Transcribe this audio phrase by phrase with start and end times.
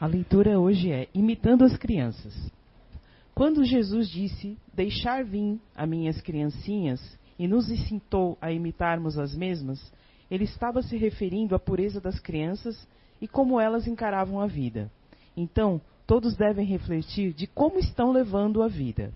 [0.00, 2.32] A leitura hoje é Imitando as Crianças.
[3.34, 7.00] Quando Jesus disse: Deixar vir a minhas criancinhas,
[7.36, 9.92] e nos incitou a imitarmos as mesmas,
[10.30, 12.86] ele estava se referindo à pureza das crianças
[13.20, 14.88] e como elas encaravam a vida.
[15.36, 19.12] Então, todos devem refletir de como estão levando a vida.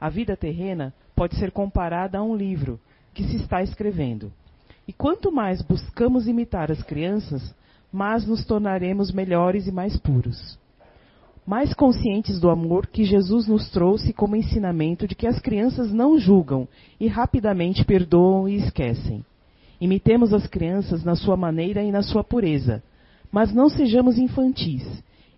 [0.00, 2.80] A vida terrena pode ser comparada a um livro
[3.14, 4.32] que se está escrevendo.
[4.88, 7.54] E quanto mais buscamos imitar as crianças,
[7.92, 10.58] mais nos tornaremos melhores e mais puros.
[11.46, 16.18] Mais conscientes do amor que Jesus nos trouxe como ensinamento de que as crianças não
[16.18, 16.66] julgam
[16.98, 19.24] e rapidamente perdoam e esquecem.
[19.80, 22.82] Imitemos as crianças na sua maneira e na sua pureza,
[23.30, 24.84] mas não sejamos infantis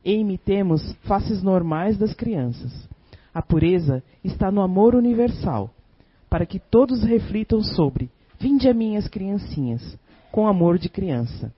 [0.05, 2.89] e imitemos faces normais das crianças.
[3.35, 5.71] A pureza está no amor universal,
[6.31, 8.11] para que todos reflitam sobre
[8.41, 9.99] Vinde a minhas criancinhas,
[10.31, 11.53] com amor de criança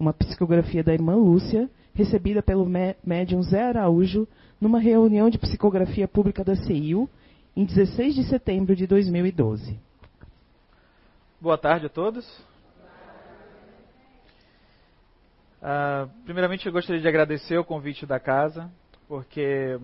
[0.00, 2.66] uma psicografia da irmã Lúcia, recebida pelo
[3.04, 4.26] médium Zé Araújo
[4.58, 7.08] numa reunião de psicografia pública da CEIU
[7.54, 9.78] em 16 de setembro de 2012.
[11.38, 12.26] Boa tarde a todos.
[15.60, 18.70] Uh, primeiramente, eu gostaria de agradecer o convite da casa,
[19.06, 19.78] porque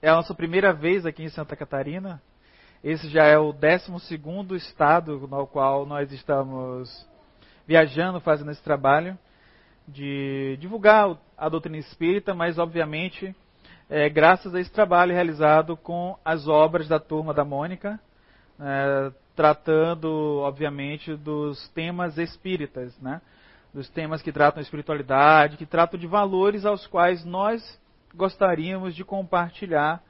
[0.00, 2.22] é a nossa primeira vez aqui em Santa Catarina.
[2.84, 3.90] Esse já é o 12
[4.54, 7.04] estado no qual nós estamos
[7.66, 9.18] viajando, fazendo esse trabalho
[9.88, 13.34] de divulgar a doutrina espírita, mas obviamente
[13.88, 17.98] é, graças a esse trabalho realizado com as obras da turma da Mônica,
[18.60, 23.22] é, tratando obviamente dos temas espíritas, né?
[23.72, 27.80] dos temas que tratam espiritualidade, que tratam de valores aos quais nós
[28.14, 30.02] gostaríamos de compartilhar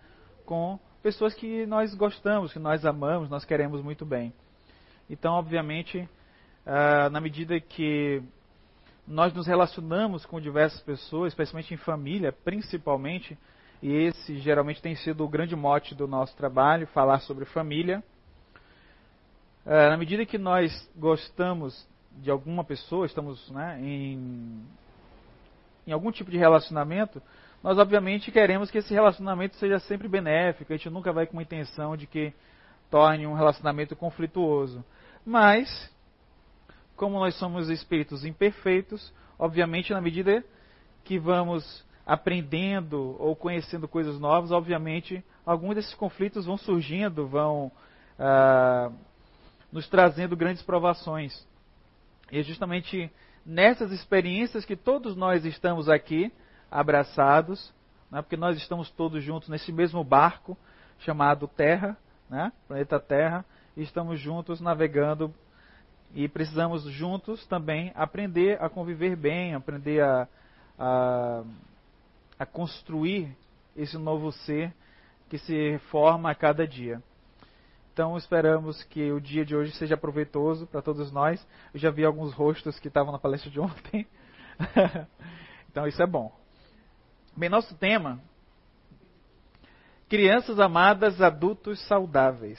[0.44, 4.32] com pessoas que nós gostamos, que nós amamos, nós queremos muito bem.
[5.10, 6.08] Então, obviamente,
[6.66, 8.22] ah, na medida que
[9.08, 13.38] nós nos relacionamos com diversas pessoas, especialmente em família, principalmente,
[13.82, 18.04] e esse geralmente tem sido o grande mote do nosso trabalho, falar sobre família.
[19.64, 24.62] É, na medida que nós gostamos de alguma pessoa, estamos né, em,
[25.86, 27.22] em algum tipo de relacionamento,
[27.62, 31.42] nós obviamente queremos que esse relacionamento seja sempre benéfico, a gente nunca vai com uma
[31.42, 32.32] intenção de que
[32.90, 34.84] torne um relacionamento conflituoso.
[35.24, 35.90] Mas
[36.98, 40.44] como nós somos espíritos imperfeitos, obviamente, na medida
[41.04, 47.70] que vamos aprendendo ou conhecendo coisas novas, obviamente, alguns desses conflitos vão surgindo, vão
[48.18, 48.90] ah,
[49.70, 51.46] nos trazendo grandes provações.
[52.32, 53.08] E é justamente
[53.46, 56.32] nessas experiências que todos nós estamos aqui
[56.68, 57.72] abraçados,
[58.10, 60.58] né, porque nós estamos todos juntos nesse mesmo barco
[60.98, 61.96] chamado Terra,
[62.28, 63.44] né, planeta Terra,
[63.76, 65.32] e estamos juntos navegando
[66.14, 70.28] e precisamos juntos também aprender a conviver bem, aprender a,
[70.78, 71.44] a,
[72.38, 73.36] a construir
[73.76, 74.72] esse novo ser
[75.28, 77.02] que se forma a cada dia.
[77.92, 81.44] Então esperamos que o dia de hoje seja proveitoso para todos nós.
[81.74, 84.06] Eu já vi alguns rostos que estavam na palestra de ontem.
[85.68, 86.32] então isso é bom.
[87.36, 88.20] Bem, nosso tema:
[90.08, 92.58] crianças amadas, adultos saudáveis.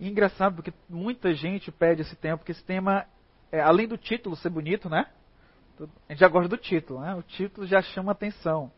[0.00, 3.04] E engraçado porque muita gente pede esse tema, porque esse tema,
[3.52, 5.06] é, além do título ser bonito, né?
[6.08, 7.14] A gente já gosta do título, né?
[7.14, 8.72] O título já chama atenção.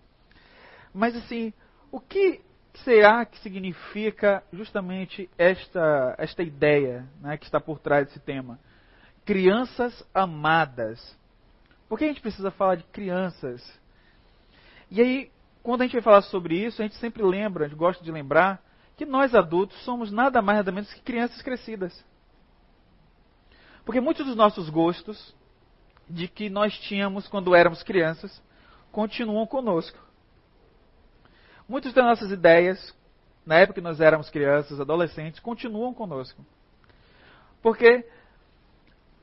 [0.93, 1.53] Mas assim,
[1.93, 2.41] o que
[2.75, 8.59] será que significa justamente esta, esta ideia né, que está por trás desse tema?
[9.25, 11.17] Crianças amadas.
[11.89, 13.63] Por que a gente precisa falar de crianças?
[14.91, 15.31] E aí,
[15.63, 18.11] quando a gente vai falar sobre isso, a gente sempre lembra, a gente gosta de
[18.11, 18.61] lembrar
[19.03, 21.93] que nós adultos somos nada mais nada menos que crianças crescidas.
[23.85, 25.35] Porque muitos dos nossos gostos,
[26.09, 28.41] de que nós tínhamos quando éramos crianças,
[28.93, 29.99] continuam conosco.
[31.69, 32.95] Muitas das nossas ideias,
[33.45, 36.45] na época que nós éramos crianças, adolescentes, continuam conosco.
[37.61, 38.07] Porque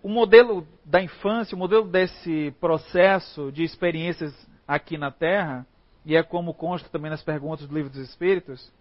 [0.03, 4.34] o modelo da infância, o modelo desse processo de experiências
[4.67, 5.66] aqui na Terra,
[6.03, 8.78] e é como consta também nas perguntas do Livro dos Espíritos,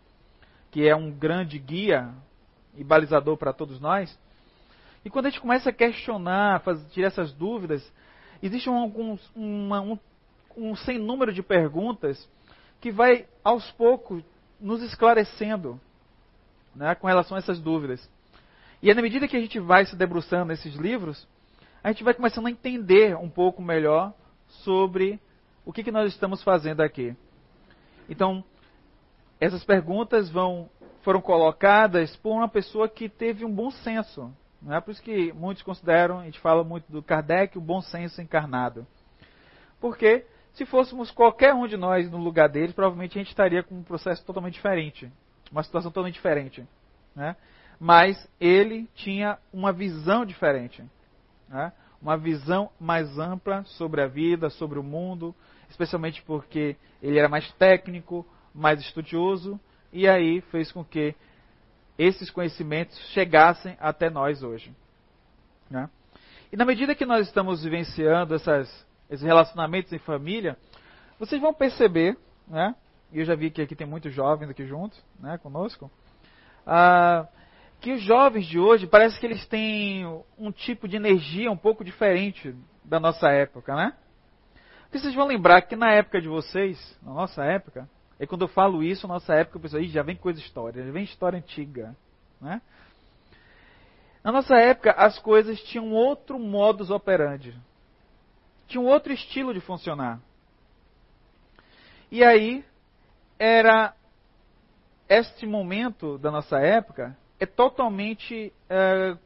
[0.71, 2.11] que é um grande guia
[2.77, 4.17] e balizador para todos nós.
[5.05, 7.93] E quando a gente começa a questionar, fazer, tirar essas dúvidas,
[8.43, 9.99] existe um, uma, um,
[10.57, 12.29] um sem número de perguntas
[12.81, 14.23] que vai aos poucos
[14.61, 15.81] nos esclarecendo
[16.75, 18.09] né, com relação a essas dúvidas.
[18.83, 21.27] E é na medida que a gente vai se debruçando nesses livros,
[21.83, 24.13] a gente vai começando a entender um pouco melhor
[24.47, 25.21] sobre
[25.65, 27.15] o que, que nós estamos fazendo aqui.
[28.09, 28.45] Então,
[29.41, 30.69] essas perguntas vão,
[31.03, 34.33] foram colocadas por uma pessoa que teve um bom senso.
[34.61, 37.81] Não é por isso que muitos consideram, a gente fala muito do Kardec, o bom
[37.81, 38.87] senso encarnado.
[39.81, 43.77] Porque se fôssemos qualquer um de nós no lugar deles, provavelmente a gente estaria com
[43.77, 45.11] um processo totalmente diferente,
[45.53, 46.67] uma situação totalmente diferente.
[47.15, 47.37] Né?
[47.79, 50.85] Mas ele tinha uma visão diferente,
[51.49, 51.73] né?
[52.03, 55.33] uma visão mais ampla sobre a vida, sobre o mundo,
[55.71, 58.27] especialmente porque ele era mais técnico,
[58.59, 59.59] mais estudioso,
[59.93, 61.15] e aí fez com que
[61.99, 64.75] esses conhecimentos chegassem até nós hoje.
[65.71, 65.89] Né?
[66.53, 70.57] E na medida que nós estamos vivenciando essas esses relacionamentos em família,
[71.19, 72.17] vocês vão perceber,
[72.47, 72.75] né?
[73.11, 75.91] E eu já vi que aqui tem muitos jovens aqui juntos, né, conosco,
[76.67, 77.27] ah,
[77.81, 80.05] que os jovens de hoje parece que eles têm
[80.37, 82.55] um tipo de energia um pouco diferente
[82.85, 83.95] da nossa época, né?
[84.83, 87.89] Porque vocês vão lembrar que na época de vocês, na nossa época,
[88.21, 91.05] e quando eu falo isso, nossa época, o pessoal, já vem coisa história, já vem
[91.05, 91.97] história antiga,
[92.41, 92.61] né?
[94.25, 97.55] Na nossa época, as coisas tinham outro modus operandi
[98.69, 100.21] tinha um outro estilo de funcionar.
[102.13, 102.65] E aí,
[103.39, 103.95] era.
[105.09, 108.53] Este momento da nossa época é totalmente.
[108.69, 109.17] É,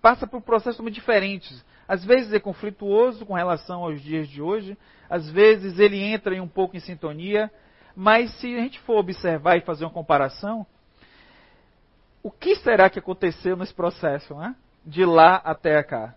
[0.00, 1.62] passa por processos muito diferentes.
[1.90, 4.78] Às vezes é conflituoso com relação aos dias de hoje,
[5.08, 7.50] às vezes ele entra em um pouco em sintonia,
[7.96, 10.64] mas se a gente for observar e fazer uma comparação,
[12.22, 14.54] o que será que aconteceu nesse processo, né?
[14.86, 16.14] de lá até cá?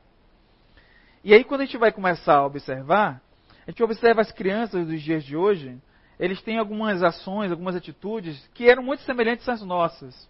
[1.23, 3.19] E aí, quando a gente vai começar a observar,
[3.65, 5.81] a gente observa as crianças dos dias de hoje,
[6.19, 10.29] eles têm algumas ações, algumas atitudes que eram muito semelhantes às nossas.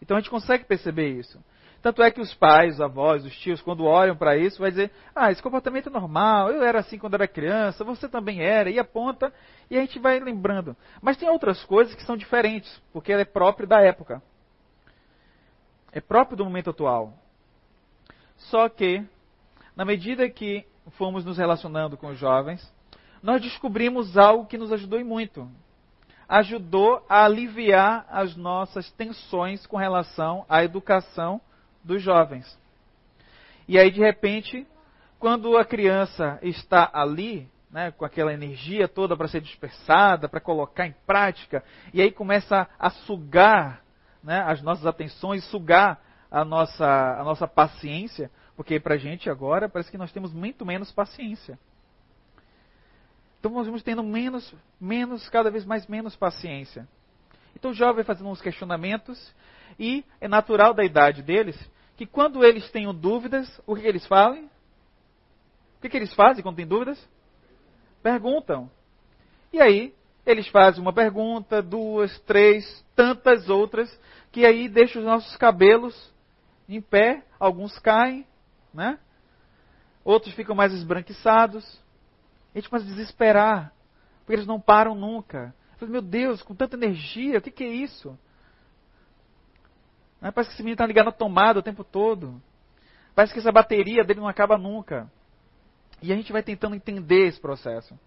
[0.00, 1.38] Então a gente consegue perceber isso.
[1.84, 4.90] Tanto é que os pais, os avós, os tios, quando olham para isso, vai dizer:
[5.14, 8.78] Ah, esse comportamento é normal, eu era assim quando era criança, você também era, e
[8.78, 9.30] aponta,
[9.70, 10.74] e a gente vai lembrando.
[11.02, 14.22] Mas tem outras coisas que são diferentes, porque é própria da época.
[15.92, 17.12] É próprio do momento atual.
[18.38, 19.04] Só que
[19.76, 22.66] na medida que fomos nos relacionando com os jovens,
[23.22, 25.46] nós descobrimos algo que nos ajudou e muito.
[26.26, 31.42] Ajudou a aliviar as nossas tensões com relação à educação
[31.84, 32.58] dos jovens.
[33.68, 34.66] E aí, de repente,
[35.18, 40.86] quando a criança está ali, né, com aquela energia toda para ser dispersada, para colocar
[40.86, 43.82] em prática, e aí começa a sugar
[44.22, 46.00] né, as nossas atenções, sugar
[46.30, 50.64] a nossa, a nossa paciência, porque para a gente agora parece que nós temos muito
[50.64, 51.58] menos paciência.
[53.38, 56.88] Então nós vamos tendo menos, menos, cada vez mais menos paciência.
[57.54, 59.34] Então o jovem fazendo uns questionamentos
[59.78, 61.58] e é natural da idade deles
[61.96, 64.50] que quando eles tenham dúvidas, o que, eles falam?
[65.76, 66.98] O que, eles fazem quando têm dúvidas?
[68.02, 68.70] Perguntam.
[69.52, 69.94] E aí
[70.26, 74.00] eles fazem uma pergunta, duas, três, tantas outras,
[74.32, 76.12] que aí deixam os nossos cabelos
[76.68, 78.26] em pé, alguns caem,
[78.72, 78.98] né?
[80.02, 81.64] Outros ficam mais esbranquiçados.
[82.54, 83.72] A gente começa a desesperar,
[84.20, 85.54] porque eles não param nunca.
[85.80, 88.18] Meu Deus, com tanta energia, o que é isso?
[90.24, 90.30] Né?
[90.30, 92.40] Parece que esse menino está ligado na tomada o tempo todo.
[93.14, 95.12] Parece que essa bateria dele não acaba nunca.
[96.00, 97.98] E a gente vai tentando entender esse processo.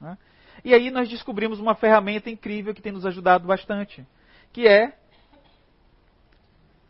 [0.00, 0.18] Né?
[0.64, 4.04] E aí nós descobrimos uma ferramenta incrível que tem nos ajudado bastante,
[4.52, 4.98] que é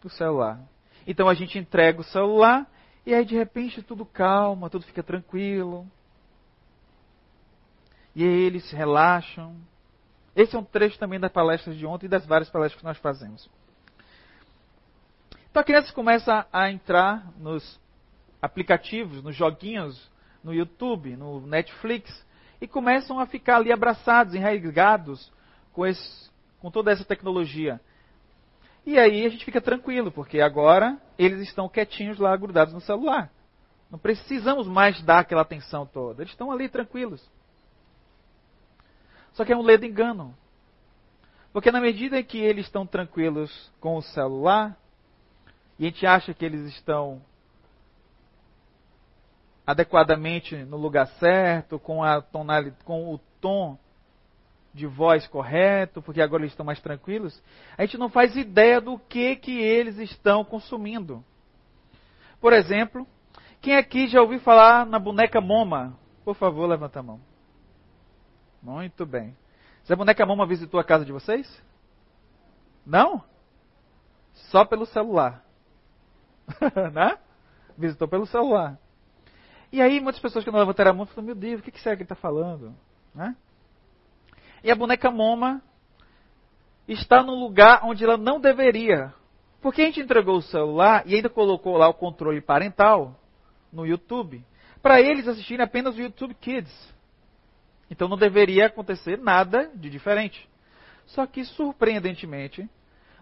[0.03, 0.59] o celular.
[1.07, 2.67] Então a gente entrega o celular
[3.05, 5.87] e aí de repente tudo calma, tudo fica tranquilo.
[8.15, 9.55] E aí eles relaxam.
[10.35, 12.97] Esse é um trecho também da palestra de ontem e das várias palestras que nós
[12.99, 13.51] fazemos.
[15.57, 17.81] Então a criança começa a entrar nos
[18.43, 20.13] aplicativos, nos joguinhos,
[20.45, 22.27] no YouTube, no Netflix,
[22.61, 25.33] e começam a ficar ali abraçados, enraigados
[25.73, 25.85] com,
[26.61, 27.81] com toda essa tecnologia.
[28.85, 33.31] E aí a gente fica tranquilo, porque agora eles estão quietinhos lá, grudados no celular.
[33.91, 36.23] Não precisamos mais dar aquela atenção toda.
[36.23, 37.27] Eles estão ali tranquilos.
[39.33, 40.37] Só que é um ledo engano.
[41.51, 44.77] Porque na medida que eles estão tranquilos com o celular,
[45.79, 47.23] e a gente acha que eles estão
[49.67, 53.77] adequadamente no lugar certo, com, a tonalidade, com o tom
[54.73, 57.43] de voz correto, porque agora eles estão mais tranquilos,
[57.77, 61.25] a gente não faz ideia do que, que eles estão consumindo.
[62.41, 63.07] Por exemplo,
[63.61, 65.99] quem aqui já ouviu falar na boneca Moma?
[66.25, 67.21] Por favor, levanta a mão.
[68.63, 69.37] Muito bem.
[69.85, 71.63] Se a boneca Moma visitou a casa de vocês?
[72.85, 73.25] Não?
[74.51, 75.46] Só pelo celular.
[76.93, 77.19] né?
[77.77, 78.79] Visitou pelo celular.
[79.73, 81.97] E aí muitas pessoas que não levantaram a mão falam, meu Deus, o que, será
[81.97, 82.75] que ele está falando?
[83.15, 83.35] Né?
[84.63, 85.63] E a boneca Moma
[86.89, 89.13] está no lugar onde ela não deveria.
[89.61, 93.19] Porque a gente entregou o celular e ainda colocou lá o controle parental
[93.73, 94.45] no YouTube
[94.81, 96.95] para eles assistirem apenas o YouTube Kids.
[97.91, 100.49] Então não deveria acontecer nada de diferente.
[101.07, 102.69] Só que, surpreendentemente,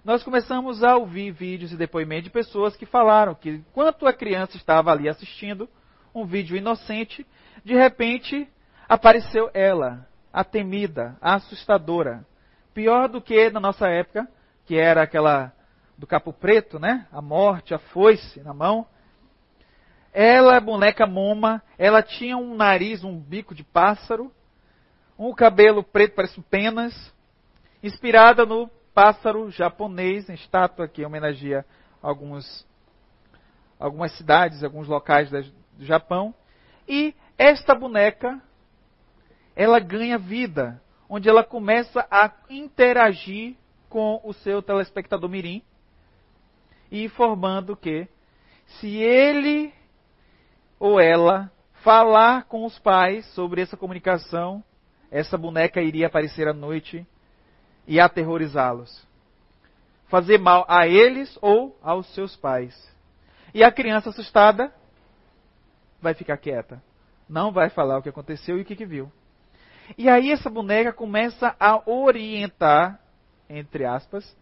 [0.05, 4.55] nós começamos a ouvir vídeos e depoimentos de pessoas que falaram que, enquanto a criança
[4.59, 5.67] estava ali assistindo
[6.15, 7.27] um vídeo inocente,
[7.65, 8.47] de repente
[8.87, 12.27] apareceu ela, a temida, a assustadora.
[12.75, 14.29] Pior do que na nossa época,
[14.67, 15.51] que era aquela
[15.97, 17.07] do capo preto, né?
[17.11, 18.87] A morte, a foice na mão.
[20.13, 24.31] Ela, boneca moma, ela tinha um nariz, um bico de pássaro,
[25.19, 26.93] um cabelo preto, parece penas,
[27.83, 31.67] inspirada no pássaro japonês, em estátua que homenageia
[32.01, 32.67] alguns,
[33.79, 36.33] algumas cidades, alguns locais do Japão.
[36.89, 38.41] E esta boneca,
[39.57, 43.57] ela ganha vida, onde ela começa a interagir
[43.89, 45.63] com o seu telespectador mirim
[46.91, 48.09] e informando que
[48.67, 49.73] se ele
[50.79, 51.51] ou ela
[51.83, 54.63] falar com os pais sobre essa comunicação,
[55.11, 57.07] essa boneca iria aparecer à noite
[57.87, 59.07] e aterrorizá-los.
[60.09, 62.75] Fazer mal a eles ou aos seus pais.
[63.53, 64.73] E a criança assustada
[66.01, 66.83] vai ficar quieta.
[67.29, 69.11] Não vai falar o que aconteceu e o que, que viu.
[69.97, 73.01] E aí essa boneca começa a orientar,
[73.49, 74.37] entre aspas,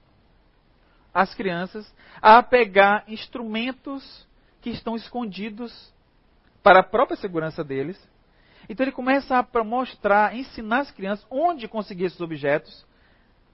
[1.12, 4.26] as crianças a pegar instrumentos
[4.60, 5.92] que estão escondidos
[6.62, 8.00] para a própria segurança deles.
[8.68, 12.86] Então ele começa a mostrar, ensinar as crianças onde conseguir esses objetos,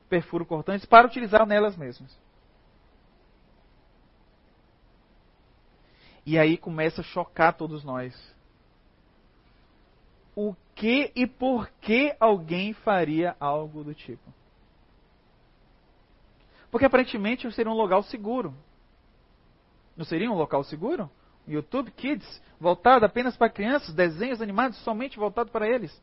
[0.09, 2.17] perfuro cortantes, para utilizar nelas mesmas.
[6.25, 8.15] E aí começa a chocar todos nós.
[10.37, 14.33] O que e por que alguém faria algo do tipo?
[16.71, 18.55] Porque aparentemente seria um local seguro.
[19.97, 21.11] Não seria um local seguro?
[21.47, 25.99] YouTube Kids, voltado apenas para crianças, desenhos animados somente voltado para eles.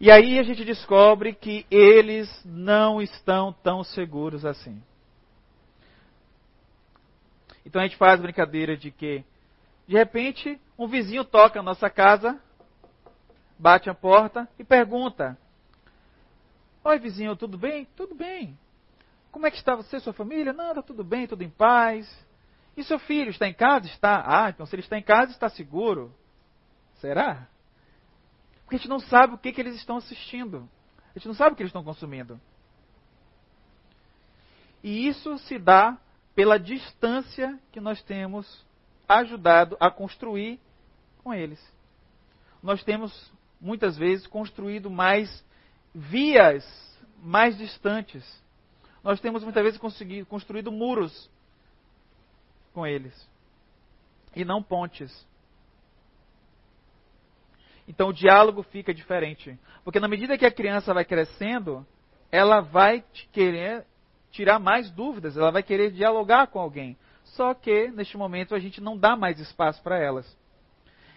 [0.00, 4.80] E aí a gente descobre que eles não estão tão seguros assim.
[7.66, 9.24] Então a gente faz a brincadeira de que,
[9.88, 12.40] de repente, um vizinho toca na nossa casa,
[13.58, 15.36] bate a porta e pergunta:
[16.84, 17.86] Oi vizinho, tudo bem?
[17.96, 18.56] Tudo bem.
[19.32, 20.52] Como é que está você, sua família?
[20.52, 22.08] Não, está tudo bem, tudo em paz.
[22.76, 23.86] E seu filho está em casa?
[23.86, 24.22] Está.
[24.24, 26.14] Ah, então se ele está em casa, está seguro.
[27.00, 27.48] Será?
[28.68, 30.68] Porque a gente não sabe o que, que eles estão assistindo.
[31.10, 32.38] A gente não sabe o que eles estão consumindo.
[34.84, 35.98] E isso se dá
[36.34, 38.64] pela distância que nós temos
[39.08, 40.60] ajudado a construir
[41.24, 41.58] com eles.
[42.62, 45.42] Nós temos, muitas vezes, construído mais
[45.94, 46.86] vias
[47.20, 48.22] mais distantes
[49.02, 49.80] nós temos muitas vezes
[50.28, 51.30] construído muros
[52.74, 53.28] com eles
[54.36, 55.26] e não pontes.
[57.88, 59.58] Então o diálogo fica diferente.
[59.82, 61.86] Porque na medida que a criança vai crescendo,
[62.30, 63.02] ela vai
[63.32, 63.86] querer
[64.30, 66.96] tirar mais dúvidas, ela vai querer dialogar com alguém.
[67.24, 70.36] Só que, neste momento, a gente não dá mais espaço para elas.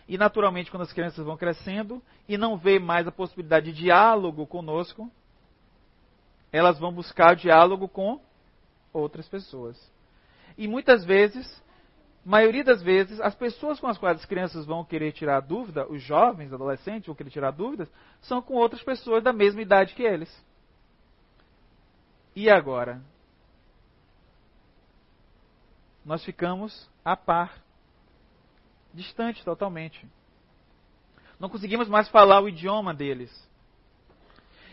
[0.07, 4.47] E, naturalmente, quando as crianças vão crescendo e não vê mais a possibilidade de diálogo
[4.47, 5.11] conosco,
[6.51, 8.19] elas vão buscar diálogo com
[8.93, 9.77] outras pessoas.
[10.57, 11.61] E muitas vezes,
[12.23, 16.01] maioria das vezes, as pessoas com as quais as crianças vão querer tirar dúvida, os
[16.01, 17.89] jovens, adolescentes vão querer tirar dúvidas,
[18.21, 20.29] são com outras pessoas da mesma idade que eles.
[22.35, 23.01] E agora?
[26.05, 27.61] Nós ficamos a par,
[28.93, 30.07] distante totalmente.
[31.39, 33.31] Não conseguimos mais falar o idioma deles.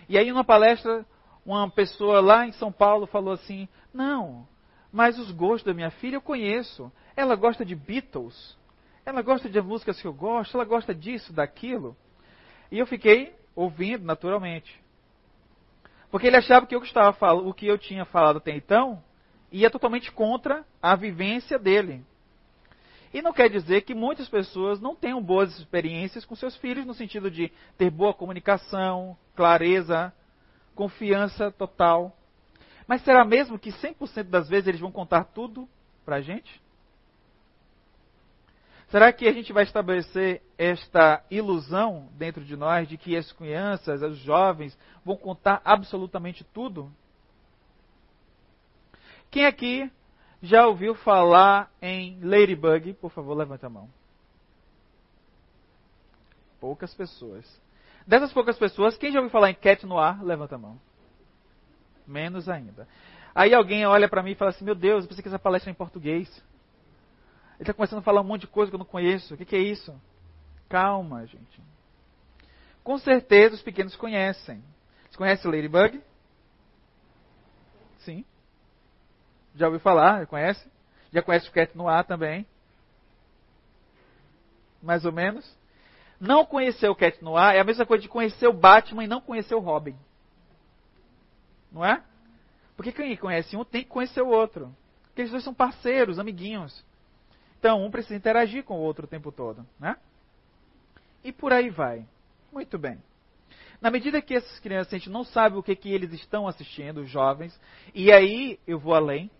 [0.09, 1.05] E aí, numa palestra,
[1.45, 4.47] uma pessoa lá em São Paulo falou assim: Não,
[4.93, 6.91] mas os gostos da minha filha eu conheço.
[7.17, 8.57] Ela gosta de Beatles,
[9.05, 11.97] ela gosta de músicas que eu gosto, ela gosta disso, daquilo.
[12.71, 14.81] E eu fiquei ouvindo naturalmente.
[16.11, 19.03] Porque ele achava que eu estava o que eu tinha falado até então
[19.51, 22.05] ia totalmente contra a vivência dele.
[23.13, 26.93] E não quer dizer que muitas pessoas não tenham boas experiências com seus filhos, no
[26.93, 30.13] sentido de ter boa comunicação, clareza
[30.75, 32.17] confiança total.
[32.89, 35.69] Mas será mesmo que 100% das vezes eles vão contar tudo
[36.07, 36.61] para a gente?
[38.89, 44.01] Será que a gente vai estabelecer esta ilusão dentro de nós de que as crianças,
[44.01, 46.91] os jovens, vão contar absolutamente tudo?
[49.31, 49.93] Quem aqui
[50.43, 52.95] já ouviu falar em Ladybug?
[52.95, 53.91] Por favor, levante a mão.
[56.59, 57.61] Poucas pessoas.
[58.07, 60.25] Dessas poucas pessoas, quem já ouviu falar em Cat Noir?
[60.25, 60.88] Levanta a mão.
[62.09, 62.89] Menos ainda.
[63.35, 65.71] Aí alguém olha para mim e fala assim: Meu Deus, eu pensei que essa palestra
[65.71, 66.29] é em português.
[67.55, 69.35] Ele está começando a falar um monte de coisa que eu não conheço.
[69.35, 69.95] O que, que é isso?
[70.69, 71.61] Calma, gente.
[72.83, 74.63] Com certeza os pequenos conhecem.
[75.11, 76.01] Você conhece Ladybug?
[77.99, 78.25] Sim.
[79.55, 80.27] Já ouviu falar?
[80.27, 80.67] Conhece?
[81.13, 82.47] Já conhece o Cat no também?
[84.83, 85.57] Mais ou menos?
[86.21, 89.09] Não conhecer o Cat no ar é a mesma coisa de conhecer o Batman e
[89.09, 89.97] não conhecer o Robin.
[91.71, 92.03] Não é?
[92.77, 94.75] Porque quem conhece um tem que conhecer o outro.
[95.05, 96.85] Porque eles dois são parceiros, amiguinhos.
[97.59, 99.67] Então, um precisa interagir com o outro o tempo todo.
[99.79, 99.97] Né?
[101.25, 102.07] E por aí vai.
[102.53, 103.03] Muito bem.
[103.81, 107.01] Na medida que essas crianças, a gente não sabe o que, que eles estão assistindo,
[107.01, 107.59] os jovens,
[107.95, 109.31] e aí eu vou além,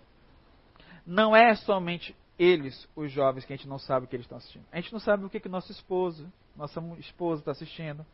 [1.05, 4.39] não é somente eles, os jovens, que a gente não sabe o que eles estão
[4.39, 4.65] assistindo.
[4.71, 8.07] A gente não sabe o que, que nosso esposo, nossa esposa está assistindo.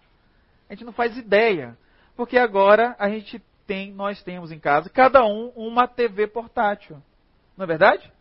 [0.69, 1.77] A gente não faz ideia.
[2.17, 7.03] Porque agora a gente tem, nós temos em casa, cada um uma TV portátil.
[7.57, 8.13] Não é verdade?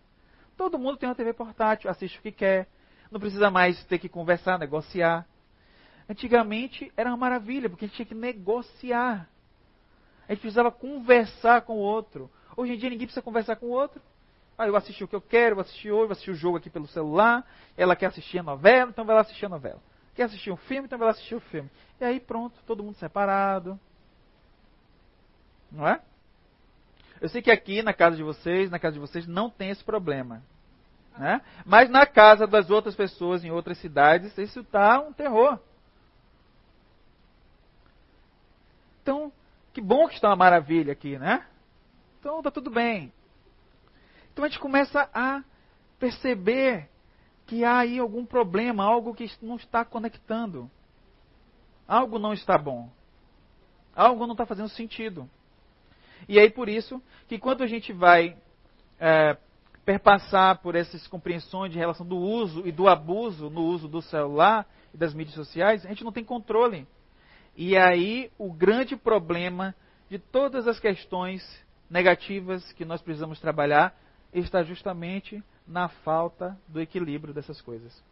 [0.55, 2.67] Todo mundo tem uma TV portátil, assiste o que quer.
[3.11, 5.25] Não precisa mais ter que conversar, negociar.
[6.09, 9.27] Antigamente era uma maravilha, porque a gente tinha que negociar.
[10.27, 12.29] A gente precisava conversar com o outro.
[12.55, 14.01] Hoje em dia ninguém precisa conversar com o outro.
[14.57, 16.69] Ah, eu assisti o que eu quero, vou assistir hoje, vou assistir o jogo aqui
[16.69, 17.45] pelo celular.
[17.75, 19.81] Ela quer assistir a novela, então vai lá assistir a novela.
[20.13, 21.69] Quer assistir um filme, então vai lá assistir o filme.
[21.99, 23.79] E aí pronto, todo mundo separado.
[25.73, 25.99] Não é?
[27.19, 29.83] Eu sei que aqui na casa de vocês, na casa de vocês, não tem esse
[29.83, 30.43] problema.
[31.17, 31.41] Né?
[31.65, 35.59] Mas na casa das outras pessoas, em outras cidades, isso está um terror.
[39.01, 39.31] Então,
[39.73, 41.45] que bom que está uma maravilha aqui, né?
[42.19, 43.11] Então, está tudo bem.
[44.31, 45.43] Então, a gente começa a
[45.99, 46.89] perceber
[47.45, 50.69] que há aí algum problema, algo que não está conectando.
[51.87, 52.89] Algo não está bom.
[53.95, 55.29] Algo não está fazendo sentido.
[56.27, 58.35] E aí, por isso, que quando a gente vai
[58.99, 59.37] é,
[59.85, 64.67] perpassar por essas compreensões de relação do uso e do abuso no uso do celular
[64.93, 66.87] e das mídias sociais, a gente não tem controle.
[67.55, 69.75] E aí o grande problema
[70.09, 71.43] de todas as questões
[71.89, 73.95] negativas que nós precisamos trabalhar
[74.33, 78.03] está justamente na falta do equilíbrio dessas coisas.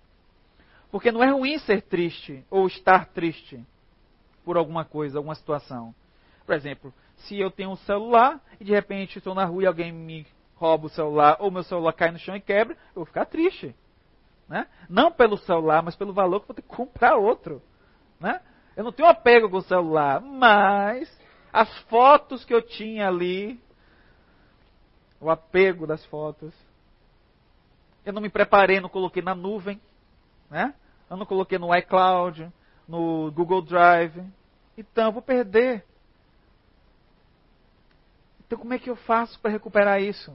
[0.91, 3.65] Porque não é ruim ser triste ou estar triste
[4.43, 5.95] por alguma coisa, alguma situação.
[6.45, 9.91] Por exemplo, se eu tenho um celular e de repente estou na rua e alguém
[9.91, 13.25] me rouba o celular ou meu celular cai no chão e quebra, eu vou ficar
[13.25, 13.75] triste.
[14.47, 14.67] Né?
[14.89, 17.61] Não pelo celular, mas pelo valor que vou ter que comprar outro.
[18.19, 18.41] Né?
[18.75, 21.09] Eu não tenho apego com o celular, mas
[21.51, 23.59] as fotos que eu tinha ali,
[25.19, 26.53] o apego das fotos,
[28.05, 29.79] eu não me preparei, não coloquei na nuvem,
[30.49, 30.73] né?
[31.09, 32.51] Eu não coloquei no iCloud,
[32.87, 34.23] no Google Drive.
[34.77, 35.85] Então eu vou perder.
[38.51, 40.29] Então como é que eu faço para recuperar isso?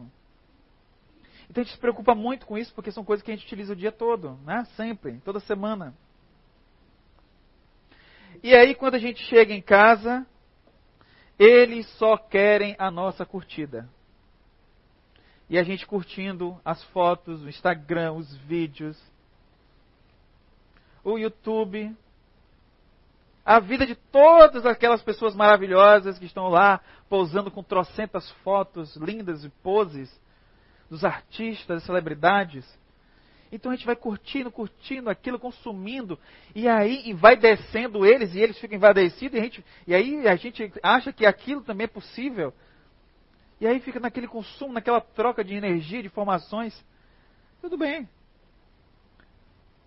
[1.50, 3.74] Então a gente se preocupa muito com isso porque são coisas que a gente utiliza
[3.74, 4.64] o dia todo, né?
[4.74, 5.94] Sempre, toda semana.
[8.42, 10.26] E aí, quando a gente chega em casa,
[11.38, 13.86] eles só querem a nossa curtida.
[15.50, 18.98] E a gente curtindo as fotos, o Instagram, os vídeos,
[21.04, 21.94] o YouTube,
[23.46, 29.44] a vida de todas aquelas pessoas maravilhosas que estão lá pousando com trocentas fotos lindas
[29.44, 30.20] e poses
[30.90, 32.66] dos artistas e celebridades.
[33.52, 36.18] Então a gente vai curtindo, curtindo aquilo, consumindo,
[36.56, 40.34] e aí vai descendo eles, e eles ficam envadecidos, e, a gente, e aí a
[40.34, 42.52] gente acha que aquilo também é possível.
[43.60, 46.84] E aí fica naquele consumo, naquela troca de energia, de informações.
[47.60, 48.08] Tudo bem.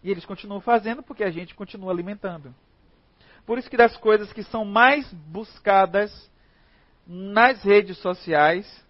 [0.02, 2.56] E eles continuam fazendo porque a gente continua alimentando.
[3.50, 6.32] Por isso que das coisas que são mais buscadas
[7.08, 8.86] nas redes sociais,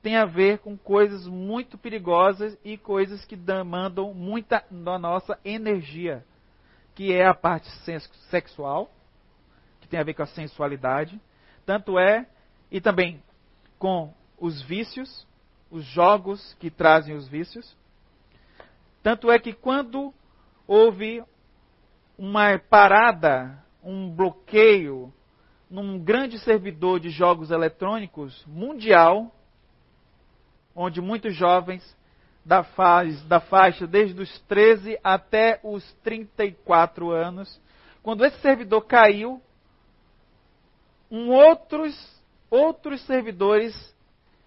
[0.00, 6.24] tem a ver com coisas muito perigosas e coisas que demandam muita da nossa energia,
[6.94, 7.68] que é a parte
[8.30, 8.92] sexual,
[9.80, 11.20] que tem a ver com a sensualidade,
[11.66, 12.28] tanto é
[12.70, 13.20] e também
[13.76, 15.26] com os vícios,
[15.68, 17.76] os jogos que trazem os vícios.
[19.02, 20.14] Tanto é que quando
[20.64, 21.24] houve
[22.16, 25.12] uma parada, um bloqueio
[25.70, 29.32] num grande servidor de jogos eletrônicos mundial,
[30.74, 31.96] onde muitos jovens
[32.44, 37.60] da faixa, da faixa desde os 13 até os 34 anos,
[38.02, 39.40] quando esse servidor caiu,
[41.10, 43.94] um outros, outros servidores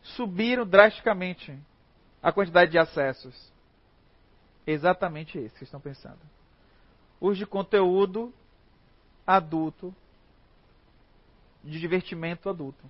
[0.02, 1.58] subiram drasticamente
[2.22, 3.52] a quantidade de acessos.
[4.66, 6.20] Exatamente isso que estão pensando.
[7.20, 8.34] Os de conteúdo
[9.26, 9.94] adulto,
[11.64, 12.90] de divertimento adulto.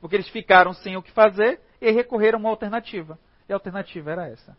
[0.00, 3.18] Porque eles ficaram sem o que fazer e recorreram a uma alternativa.
[3.48, 4.56] E a alternativa era essa.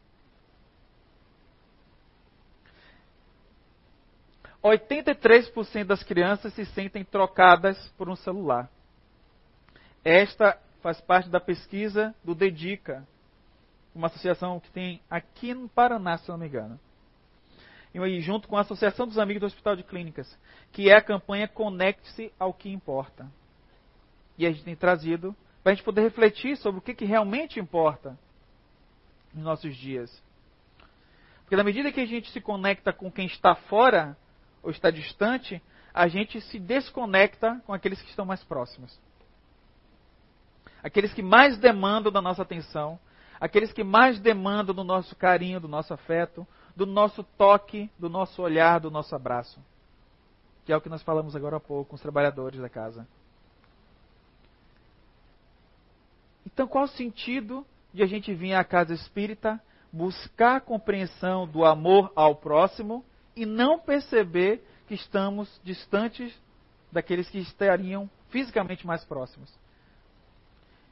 [4.63, 8.69] 83% das crianças se sentem trocadas por um celular.
[10.03, 13.08] Esta faz parte da pesquisa do Dedica,
[13.95, 16.79] uma associação que tem aqui no Paraná, se não me engano.
[17.93, 20.38] E junto com a Associação dos Amigos do Hospital de Clínicas,
[20.71, 23.28] que é a campanha Conecte-se ao que importa.
[24.38, 27.60] E a gente tem trazido para a gente poder refletir sobre o que, que realmente
[27.60, 28.17] importa
[29.34, 30.23] nos nossos dias.
[31.41, 34.15] Porque na medida que a gente se conecta com quem está fora
[34.62, 35.62] ou está distante,
[35.93, 38.99] a gente se desconecta com aqueles que estão mais próximos.
[40.84, 42.99] Aqueles que mais demandam da nossa atenção,
[43.39, 46.47] aqueles que mais demandam do nosso carinho, do nosso afeto,
[46.80, 49.60] do nosso toque, do nosso olhar, do nosso abraço.
[50.63, 53.06] Que é o que nós falamos agora há pouco com os trabalhadores da casa.
[56.46, 59.62] Então, qual o sentido de a gente vir à casa espírita
[59.92, 63.04] buscar compreensão do amor ao próximo
[63.36, 66.34] e não perceber que estamos distantes
[66.89, 69.54] daqueles que estariam fisicamente mais próximos?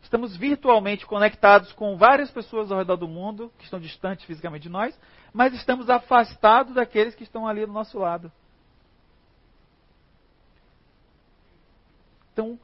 [0.08, 4.70] Estamos virtualmente conectados com várias pessoas ao redor do mundo que estão distantes fisicamente de
[4.70, 4.98] nós,
[5.34, 8.32] mas estamos afastados daqueles que estão ali do nosso lado.
[12.32, 12.58] Então,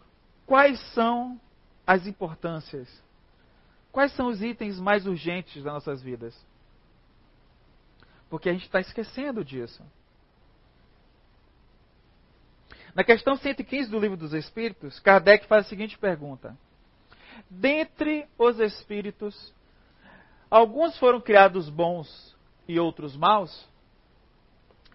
[0.45, 1.37] quais são
[1.85, 2.87] as importâncias?
[3.91, 6.33] Quais são os itens mais urgentes das nossas vidas?
[8.29, 9.83] Porque a gente está esquecendo disso.
[12.95, 16.57] Na questão 115 do Livro dos Espíritos, Kardec faz a seguinte pergunta:
[17.49, 19.53] Dentre os espíritos,
[20.49, 22.35] alguns foram criados bons
[22.67, 23.67] e outros maus?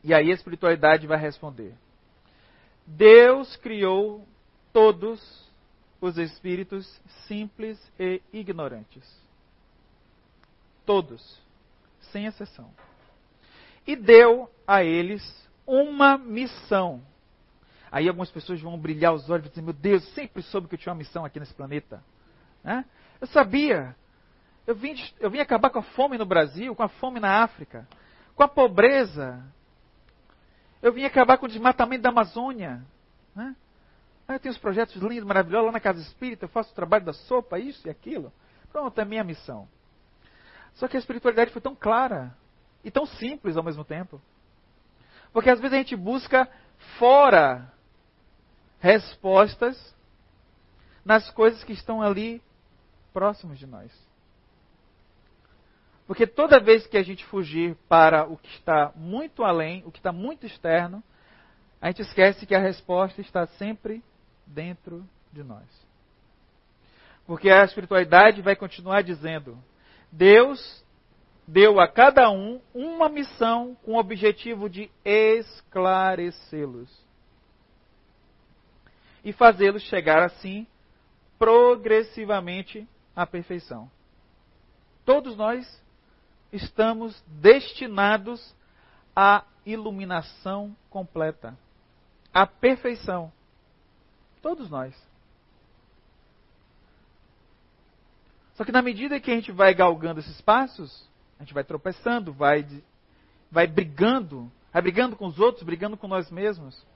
[0.03, 1.74] E aí a espiritualidade vai responder:
[2.87, 4.27] Deus criou
[4.72, 5.48] todos
[6.01, 6.87] os espíritos
[7.27, 9.05] simples e ignorantes.
[10.87, 11.40] Todos,
[12.12, 12.70] sem exceção.
[13.87, 15.22] E deu a eles
[15.66, 17.03] uma missão.
[17.90, 20.79] Aí algumas pessoas vão brilhar os olhos e dizer: Meu Deus, sempre soube que eu
[20.79, 22.03] tinha uma missão aqui nesse planeta.
[22.68, 22.85] Né?
[23.18, 23.96] Eu sabia.
[24.66, 27.88] Eu vim, eu vim acabar com a fome no Brasil, com a fome na África,
[28.37, 29.42] com a pobreza.
[30.83, 32.83] Eu vim acabar com o desmatamento da Amazônia.
[33.35, 33.57] Né?
[34.28, 37.14] eu tenho uns projetos lindos, maravilhosos lá na Casa Espírita, eu faço o trabalho da
[37.14, 38.31] sopa, isso e aquilo.
[38.70, 39.66] Pronto, é minha missão.
[40.74, 42.37] Só que a espiritualidade foi tão clara
[42.85, 44.20] e tão simples ao mesmo tempo.
[45.33, 46.46] Porque às vezes a gente busca
[46.98, 47.72] fora
[48.78, 49.96] respostas
[51.02, 52.42] nas coisas que estão ali
[53.12, 53.92] próximos de nós.
[56.07, 59.99] Porque toda vez que a gente fugir para o que está muito além, o que
[59.99, 61.03] está muito externo,
[61.81, 64.03] a gente esquece que a resposta está sempre
[64.47, 65.66] dentro de nós.
[67.27, 69.62] Porque a espiritualidade vai continuar dizendo:
[70.11, 70.83] Deus
[71.47, 76.90] deu a cada um uma missão com o objetivo de esclarecê-los
[79.23, 80.66] e fazê-los chegar assim
[81.38, 83.90] progressivamente à perfeição.
[85.04, 85.66] Todos nós
[86.52, 88.54] estamos destinados
[89.14, 91.59] à iluminação completa,
[92.33, 93.33] à perfeição.
[94.40, 94.94] Todos nós.
[98.54, 101.04] Só que na medida que a gente vai galgando esses passos,
[101.40, 102.64] a gente vai tropeçando, vai,
[103.50, 106.87] vai brigando, vai brigando com os outros, brigando com nós mesmos.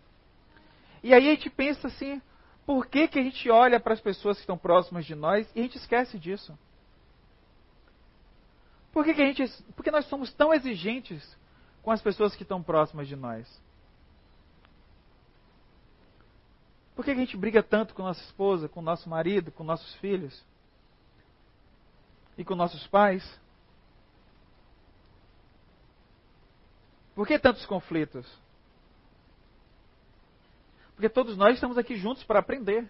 [1.02, 2.22] E aí a gente pensa assim,
[2.64, 5.60] por que, que a gente olha para as pessoas que estão próximas de nós e
[5.60, 6.56] a gente esquece disso?
[8.92, 9.62] Por que, que a gente.
[9.74, 11.36] Por que nós somos tão exigentes
[11.82, 13.60] com as pessoas que estão próximas de nós?
[16.94, 20.44] Por que a gente briga tanto com nossa esposa, com nosso marido, com nossos filhos?
[22.36, 23.40] E com nossos pais?
[27.14, 28.26] Por que tantos conflitos?
[30.94, 32.88] Porque todos nós estamos aqui juntos para aprender.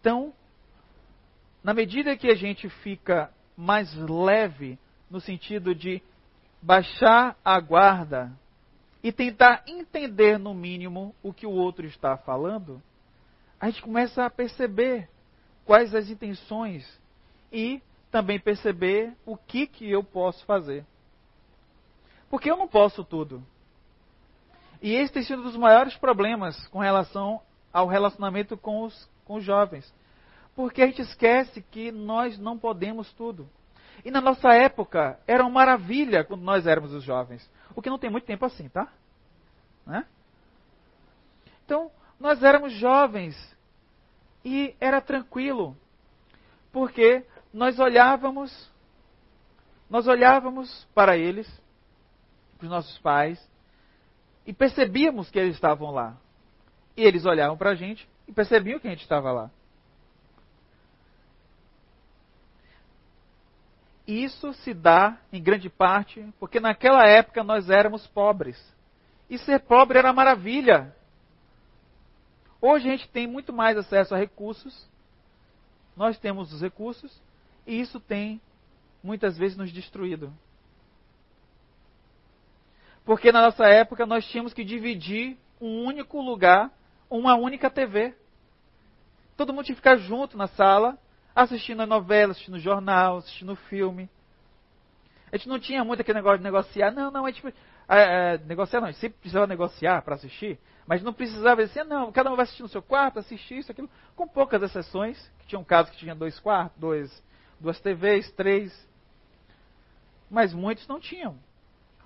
[0.00, 0.32] Então,
[1.62, 4.78] na medida que a gente fica mais leve,
[5.10, 6.00] no sentido de
[6.62, 8.32] baixar a guarda
[9.02, 12.82] e tentar entender, no mínimo, o que o outro está falando,
[13.60, 15.08] a gente começa a perceber
[15.64, 16.86] quais as intenções
[17.52, 20.84] e também perceber o que, que eu posso fazer.
[22.30, 23.44] Porque eu não posso tudo.
[24.80, 27.40] E esse tem sido um dos maiores problemas com relação
[27.72, 29.92] ao relacionamento com os, com os jovens.
[30.54, 33.48] Porque a gente esquece que nós não podemos tudo.
[34.04, 37.48] E na nossa época era uma maravilha quando nós éramos os jovens.
[37.74, 38.88] O que não tem muito tempo assim, tá?
[39.86, 40.04] Né?
[41.64, 43.36] Então, nós éramos jovens
[44.44, 45.76] e era tranquilo.
[46.72, 48.70] Porque nós olhávamos,
[49.90, 51.48] nós olhávamos para eles
[52.56, 53.38] para os nossos pais,
[54.48, 56.16] e percebíamos que eles estavam lá.
[56.96, 59.50] E eles olhavam para a gente e percebiam que a gente estava lá.
[64.06, 68.58] Isso se dá, em grande parte, porque naquela época nós éramos pobres.
[69.28, 70.96] E ser pobre era maravilha.
[72.58, 74.88] Hoje a gente tem muito mais acesso a recursos,
[75.94, 77.20] nós temos os recursos,
[77.66, 78.40] e isso tem
[79.02, 80.32] muitas vezes nos destruído.
[83.08, 86.70] Porque na nossa época nós tínhamos que dividir um único lugar,
[87.08, 88.14] uma única TV.
[89.34, 90.98] Todo mundo tinha que ficar junto na sala,
[91.34, 94.10] assistindo a novela, assistindo jornal, assistindo filme.
[95.32, 96.90] A gente não tinha muito aquele negócio de negociar.
[96.90, 97.54] Não, não, a gente.
[97.88, 102.12] É, negociar não, a gente sempre precisava negociar para assistir, mas não precisava dizer, não,
[102.12, 105.64] cada um vai assistir no seu quarto, assistir isso, aquilo, com poucas exceções, que tinham
[105.64, 107.24] casos que tinha dois quartos, dois,
[107.58, 108.86] duas TVs, três,
[110.30, 111.38] mas muitos não tinham.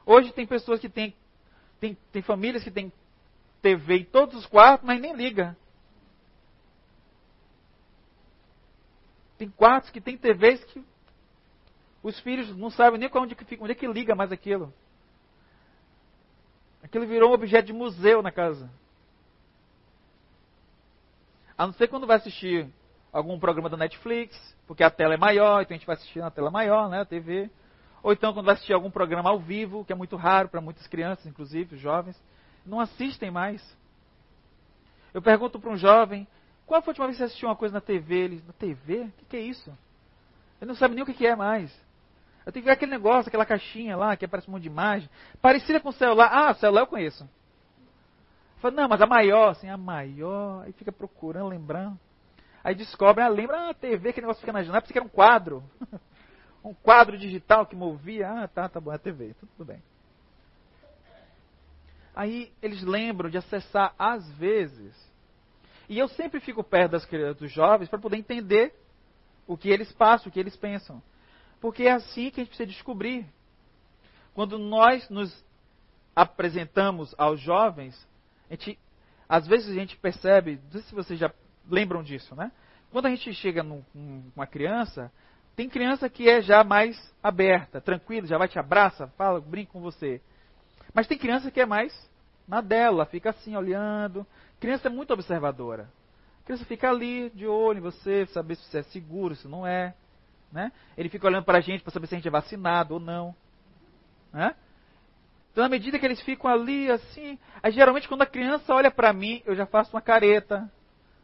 [0.05, 1.15] Hoje tem pessoas que têm,
[1.81, 2.93] tem, tem famílias que têm
[3.61, 5.57] TV em todos os quartos, mas nem liga.
[9.39, 10.85] Tem quartos que tem TVs que
[12.03, 14.73] os filhos não sabem nem onde que fica, onde é que liga mais aquilo.
[16.83, 18.69] Aquilo virou um objeto de museu na casa.
[21.57, 22.69] A não ser quando vai assistir
[23.13, 24.37] algum programa da Netflix,
[24.67, 27.05] porque a tela é maior, então a gente vai assistir na tela maior, né, a
[27.05, 27.49] TV.
[28.03, 30.87] Ou então quando vai assistir algum programa ao vivo, que é muito raro para muitas
[30.87, 32.21] crianças, inclusive, jovens,
[32.67, 33.63] não assistem mais.
[35.15, 36.27] Eu pergunto para um jovem,
[36.67, 38.15] qual foi a última vez que você assistiu uma coisa na TV?
[38.15, 39.03] Ele, na TV?
[39.03, 39.71] O que, que, é isso?
[40.61, 41.71] Ele não sabe nem o que, que é mais.
[42.45, 45.09] Eu tenho que ver aquele negócio, aquela caixinha lá, que aparece um monte de imagem.
[45.41, 46.31] Parecida com o celular.
[46.33, 47.25] Ah, celular eu conheço.
[47.25, 50.65] Eu falo, não, mas a maior, assim, a maior.
[50.65, 51.99] Aí fica procurando, lembrando.
[52.65, 55.11] Aí descobre, ah, lembra, ah, a TV, aquele negócio fica na janela, porque era um
[55.11, 55.63] quadro.
[56.65, 58.31] um quadro digital que movia.
[58.31, 59.83] Ah, tá, tá bom, é TV, tudo bem.
[62.15, 64.95] Aí eles lembram de acessar às vezes.
[65.89, 68.75] E eu sempre fico perto das crianças, dos jovens, para poder entender
[69.47, 71.03] o que eles passam, o que eles pensam.
[71.61, 73.27] Porque é assim que a gente precisa descobrir.
[74.35, 75.45] Quando nós nos
[76.15, 78.07] apresentamos aos jovens,
[78.49, 78.79] a gente,
[79.29, 81.33] às vezes a gente percebe, não sei se vocês já
[81.69, 82.53] lembram disso, né?
[82.91, 85.11] Quando a gente chega com uma criança,
[85.55, 89.81] tem criança que é já mais aberta, tranquila, já vai te abraça, fala, brinca com
[89.81, 90.21] você.
[90.95, 91.93] Mas tem criança que é mais
[92.47, 94.27] na dela, fica assim olhando.
[94.59, 95.89] Criança é muito observadora.
[96.45, 99.95] Criança fica ali de olho em você, saber se você é seguro, se não é.
[100.51, 100.73] Né?
[100.97, 103.35] Ele fica olhando para a gente para saber se a gente é vacinado ou não.
[104.33, 104.55] Né?
[105.51, 109.13] Então, na medida que eles ficam ali assim, aí, geralmente quando a criança olha para
[109.13, 110.71] mim, eu já faço uma careta,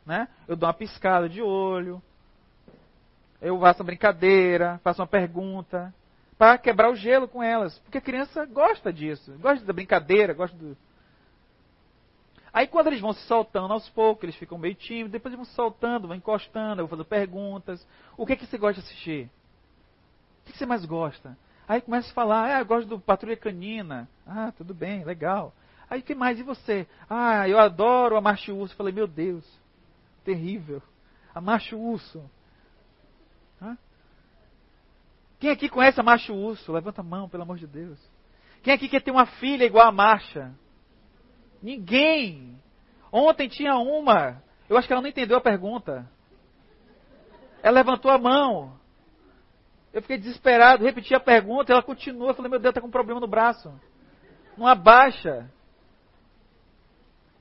[0.04, 0.28] né?
[0.46, 2.02] Eu dou uma piscada de olho,
[3.40, 5.94] eu faço uma brincadeira, faço uma pergunta,
[6.36, 7.78] para quebrar o gelo com elas.
[7.80, 10.76] Porque a criança gosta disso, gosta da brincadeira, gosta do.
[12.52, 15.52] Aí quando eles vão se soltando aos poucos, eles ficam meio tímidos, depois vão se
[15.52, 17.86] soltando, vão encostando, eu vou fazendo perguntas.
[18.16, 19.30] O que é que você gosta de assistir?
[20.42, 21.36] O que você mais gosta?
[21.68, 24.08] Aí começa a falar, ah, eu gosto do Patrulha Canina.
[24.26, 25.52] Ah, tudo bem, legal.
[25.90, 26.38] Aí o que mais?
[26.38, 26.86] E você?
[27.08, 28.72] Ah, eu adoro a Macho Urso.
[28.72, 29.44] Eu falei, meu Deus,
[30.24, 30.82] terrível.
[31.34, 32.22] A Macho Urso.
[35.38, 36.72] Quem aqui conhece a Macho Urso?
[36.72, 37.98] Levanta a mão, pelo amor de Deus.
[38.62, 40.52] Quem aqui quer ter uma filha igual a Marcha?
[41.62, 42.60] Ninguém.
[43.12, 44.42] Ontem tinha uma.
[44.68, 46.08] Eu acho que ela não entendeu a pergunta.
[47.62, 48.78] Ela levantou a mão.
[49.92, 52.30] Eu fiquei desesperado, repeti a pergunta, ela continua.
[52.30, 53.72] Eu falei, meu Deus, está com um problema no braço.
[54.56, 55.50] Não abaixa.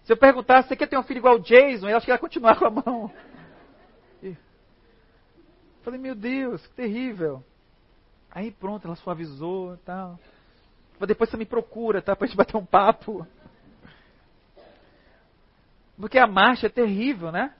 [0.04, 1.90] Se eu perguntasse, você quer ter uma filha igual o Jason?
[1.90, 3.12] Eu acho que ela continuar com a mão.
[5.84, 7.44] Falei, meu Deus, que terrível.
[8.38, 10.19] Aí pronto, ela suavizou e tal.
[11.00, 12.15] Mas depois você me procura, tá?
[12.15, 13.26] Pra gente bater um papo.
[16.00, 17.52] Porque a marcha é terrível, né?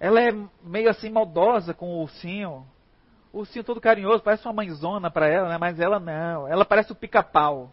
[0.00, 0.30] Ela é
[0.62, 2.66] meio assim maldosa com o ursinho.
[3.30, 5.58] O ursinho todo carinhoso, parece uma mãezona para ela, né?
[5.58, 6.48] Mas ela não.
[6.48, 7.70] Ela parece o pica-pau.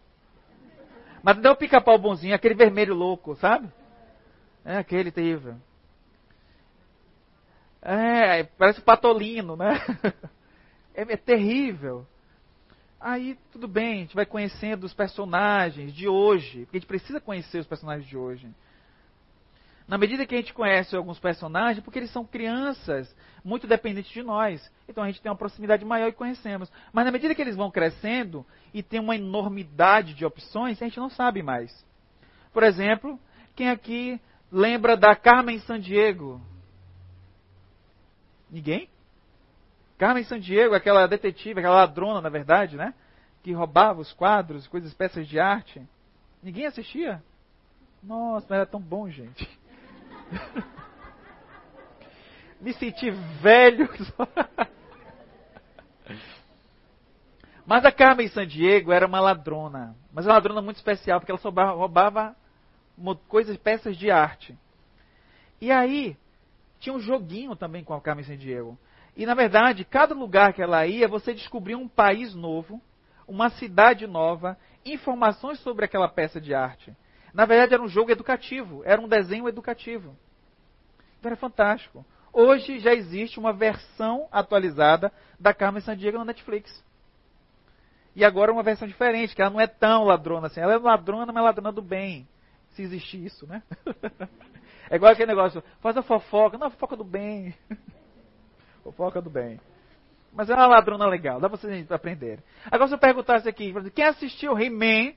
[1.23, 3.71] Mas não é o pica-pau bonzinho, é aquele vermelho louco, sabe?
[4.65, 5.55] É aquele terrível.
[7.81, 9.79] É, parece o patolino, né?
[10.95, 12.08] É, é terrível.
[12.99, 17.19] Aí, tudo bem, a gente vai conhecendo os personagens de hoje, porque a gente precisa
[17.19, 18.49] conhecer os personagens de hoje.
[19.88, 24.23] Na medida que a gente conhece alguns personagens, porque eles são crianças muito dependentes de
[24.23, 24.71] nós.
[24.89, 26.71] Então a gente tem uma proximidade maior e conhecemos.
[26.91, 30.97] Mas na medida que eles vão crescendo e tem uma enormidade de opções, a gente
[30.97, 31.86] não sabe mais.
[32.51, 33.19] Por exemplo,
[33.55, 34.19] quem aqui
[34.51, 36.41] lembra da Carmen Sandiego?
[38.49, 38.89] Ninguém?
[39.97, 42.93] Carmen Sandiego, aquela detetive, aquela ladrona, na verdade, né?
[43.45, 45.79] que roubava os quadros, coisas, peças de arte.
[46.41, 47.23] Ninguém assistia.
[48.01, 49.47] Nossa, mas era tão bom, gente.
[52.60, 53.88] Me senti velho.
[57.67, 59.95] Mas a Carmen San Diego era uma ladrona.
[60.12, 62.36] Mas uma ladrona muito especial, porque ela só roubava
[63.27, 64.58] coisas, peças de arte.
[65.62, 66.17] E aí,
[66.79, 68.77] tinha um joguinho também com a Carmen San Diego.
[69.15, 72.82] E na verdade, cada lugar que ela ia, você descobria um país novo,
[73.28, 76.95] uma cidade nova, informações sobre aquela peça de arte.
[77.34, 80.15] Na verdade, era um jogo educativo, era um desenho educativo.
[81.19, 82.06] Então era fantástico.
[82.32, 86.84] Hoje já existe uma versão atualizada da Carmen Sandiego na Netflix.
[88.15, 90.60] E agora uma versão diferente, que ela não é tão ladrona assim.
[90.60, 92.28] Ela é ladrona, mas ladrona do bem.
[92.71, 93.63] Se existe isso, né?
[94.89, 96.58] é igual aquele negócio, faz a fofoca.
[96.58, 97.54] Não, a fofoca do bem.
[98.85, 99.59] fofoca do bem.
[100.31, 102.43] Mas é uma ladrona legal, dá pra vocês aprenderem.
[102.69, 105.13] Agora se eu perguntasse aqui, quem assistiu He-Man?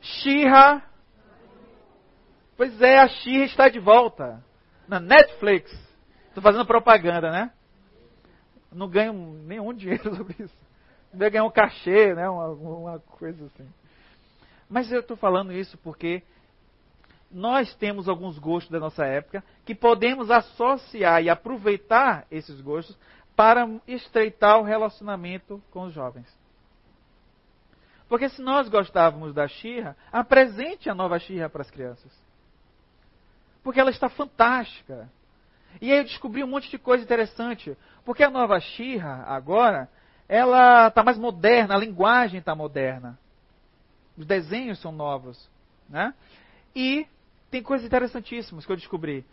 [0.00, 0.82] She-Ra?
[2.56, 4.44] Pois é, a She está de volta.
[4.86, 5.72] Na Netflix.
[6.28, 7.50] Estou fazendo propaganda, né?
[8.70, 10.64] Não ganho nenhum dinheiro sobre isso
[11.16, 12.28] vai ganhar um cachê, né?
[12.28, 13.68] Uma, uma coisa assim.
[14.68, 16.22] Mas eu estou falando isso porque
[17.34, 22.96] nós temos alguns gostos da nossa época que podemos associar e aproveitar esses gostos
[23.34, 26.32] para estreitar o relacionamento com os jovens.
[28.08, 32.12] Porque se nós gostávamos da Xirra, apresente a nova Xirra para as crianças.
[33.62, 35.10] Porque ela está fantástica.
[35.80, 37.76] E aí eu descobri um monte de coisa interessante.
[38.04, 39.88] Porque a nova Xirra, agora,
[40.28, 43.18] ela está mais moderna, a linguagem está moderna.
[44.16, 45.50] Os desenhos são novos.
[45.88, 46.14] Né?
[46.76, 47.08] E
[47.54, 49.24] tem coisas interessantíssimas que eu descobri.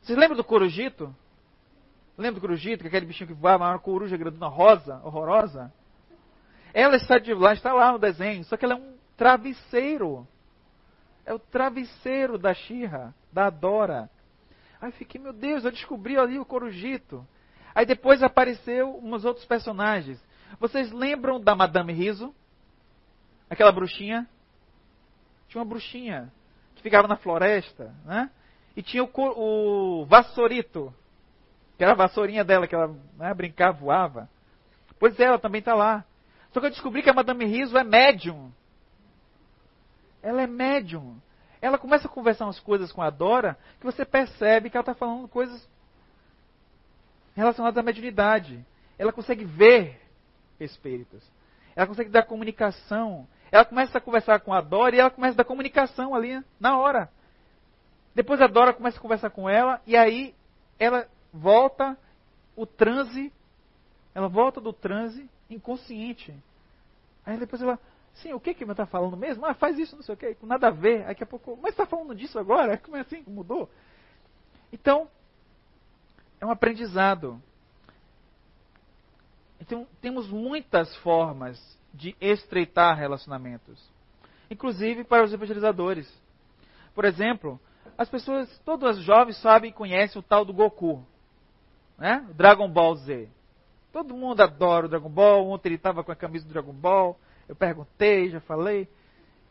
[0.00, 1.14] Vocês lembram do corujito?
[2.16, 5.70] Lembra do corujito, que é aquele bichinho que voava, uma coruja grandona rosa, horrorosa?
[6.72, 10.26] Ela está de lá, está lá no desenho, só que ela é um travesseiro.
[11.26, 14.08] É o travesseiro da Xirra, da Dora.
[14.80, 17.22] Aí fiquei, meu Deus, eu descobri ali o corujito.
[17.74, 20.18] Aí depois apareceu uns outros personagens.
[20.58, 22.34] Vocês lembram da Madame Riso?
[23.50, 24.26] Aquela bruxinha?
[25.48, 26.32] Tinha uma bruxinha
[26.78, 28.30] que ficava na floresta, né?
[28.76, 30.94] E tinha o, o vassourito,
[31.76, 34.28] que era a vassourinha dela, que ela né, brincava, voava.
[34.98, 36.04] Pois é, ela também está lá.
[36.52, 38.52] Só que eu descobri que a Madame Riso é médium.
[40.22, 41.20] Ela é médium.
[41.60, 44.94] Ela começa a conversar umas coisas com a Dora que você percebe que ela está
[44.94, 45.68] falando coisas
[47.34, 48.64] relacionadas à mediunidade.
[48.96, 50.00] Ela consegue ver
[50.60, 51.22] espíritos.
[51.74, 53.26] Ela consegue dar comunicação.
[53.50, 56.78] Ela começa a conversar com a Dora e ela começa a dar comunicação ali na
[56.78, 57.10] hora.
[58.14, 60.34] Depois a Dora começa a conversar com ela e aí
[60.78, 61.96] ela volta
[62.56, 63.32] o transe,
[64.14, 66.34] ela volta do transe inconsciente.
[67.24, 67.78] Aí depois ela,
[68.14, 69.46] sim, o que que está falando mesmo?
[69.46, 71.04] Ah, faz isso, não sei o que, com nada a ver.
[71.04, 72.76] Daqui a pouco, mas está falando disso agora?
[72.78, 73.22] Como é assim?
[73.26, 73.70] Mudou?
[74.72, 75.08] Então,
[76.40, 77.40] é um aprendizado.
[79.68, 81.60] Então, temos muitas formas
[81.92, 83.78] de estreitar relacionamentos,
[84.50, 86.10] inclusive para os evangelizadores.
[86.94, 87.60] Por exemplo,
[87.98, 91.04] as pessoas, todos os jovens sabem e conhecem o tal do Goku,
[91.98, 92.26] né?
[92.34, 93.28] Dragon Ball Z.
[93.92, 95.46] Todo mundo adora o Dragon Ball.
[95.50, 97.20] Ontem ele estava com a camisa do Dragon Ball.
[97.46, 98.88] Eu perguntei, já falei.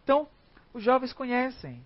[0.03, 0.27] Então,
[0.73, 1.85] os jovens conhecem.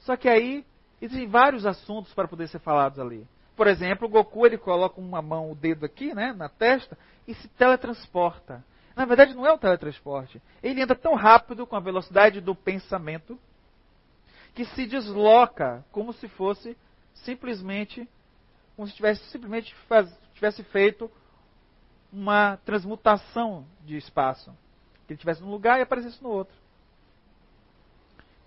[0.00, 0.66] Só que aí
[1.00, 3.26] existem vários assuntos para poder ser falados ali.
[3.56, 7.34] Por exemplo, o Goku ele coloca uma mão, o dedo aqui, né, na testa e
[7.34, 8.64] se teletransporta.
[8.96, 10.40] Na verdade, não é um teletransporte.
[10.62, 13.38] Ele anda tão rápido com a velocidade do pensamento
[14.54, 16.76] que se desloca como se fosse
[17.14, 18.08] simplesmente
[18.76, 21.10] como se tivesse simplesmente faz, tivesse feito
[22.10, 24.50] uma transmutação de espaço.
[25.06, 26.54] Que ele estivesse num lugar e aparecesse no outro.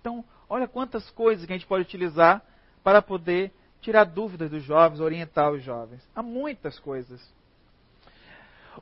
[0.01, 2.41] Então, olha quantas coisas que a gente pode utilizar
[2.83, 6.01] para poder tirar dúvidas dos jovens, orientar os jovens.
[6.15, 7.21] Há muitas coisas.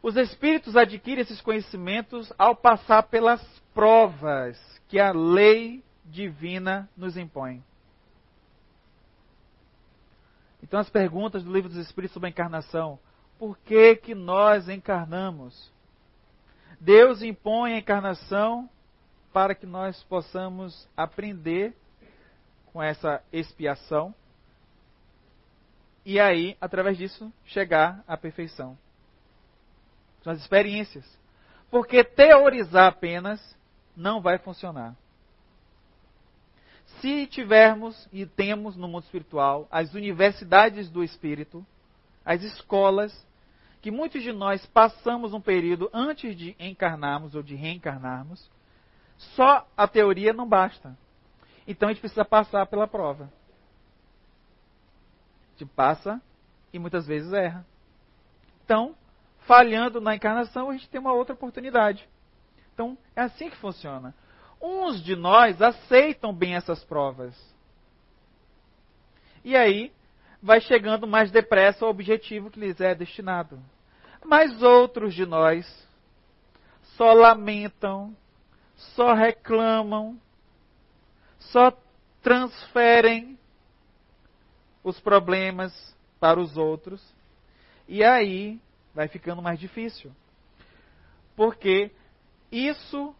[0.01, 3.41] Os espíritos adquirem esses conhecimentos ao passar pelas
[3.73, 4.57] provas
[4.88, 7.63] que a lei divina nos impõe.
[10.63, 12.99] Então, as perguntas do livro dos Espíritos sobre a encarnação:
[13.38, 15.71] por que, que nós encarnamos?
[16.80, 18.69] Deus impõe a encarnação
[19.34, 21.76] para que nós possamos aprender
[22.71, 24.13] com essa expiação
[26.06, 28.78] e aí, através disso, chegar à perfeição.
[30.24, 31.06] São as experiências.
[31.70, 33.58] Porque teorizar apenas
[33.95, 34.95] não vai funcionar.
[36.99, 41.66] Se tivermos e temos no mundo espiritual as universidades do espírito,
[42.26, 43.26] as escolas
[43.82, 48.47] que muitos de nós passamos um período antes de encarnarmos ou de reencarnarmos,
[49.18, 50.95] só a teoria não basta.
[51.68, 53.32] Então a gente precisa passar pela prova.
[55.66, 56.22] Passa
[56.74, 57.66] e muitas vezes erra.
[58.64, 58.95] Então,
[59.39, 62.07] falhando na encarnação, a gente tem uma outra oportunidade.
[62.74, 64.14] Então, é assim que funciona.
[64.62, 67.36] Uns de nós aceitam bem essas provas.
[69.43, 69.91] E aí,
[70.41, 73.59] vai chegando mais depressa ao objetivo que lhes é destinado.
[74.24, 75.66] Mas outros de nós
[76.95, 78.16] só lamentam,
[78.76, 80.20] só reclamam,
[81.39, 81.72] só
[82.22, 83.38] transferem
[84.84, 85.73] os problemas
[86.19, 87.01] para os outros.
[87.88, 88.59] E aí
[88.93, 90.11] vai ficando mais difícil.
[91.36, 91.91] Porque
[92.51, 93.15] isso,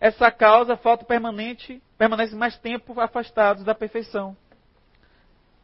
[0.00, 4.36] essa causa, falta permanente, permanece mais tempo afastados da perfeição.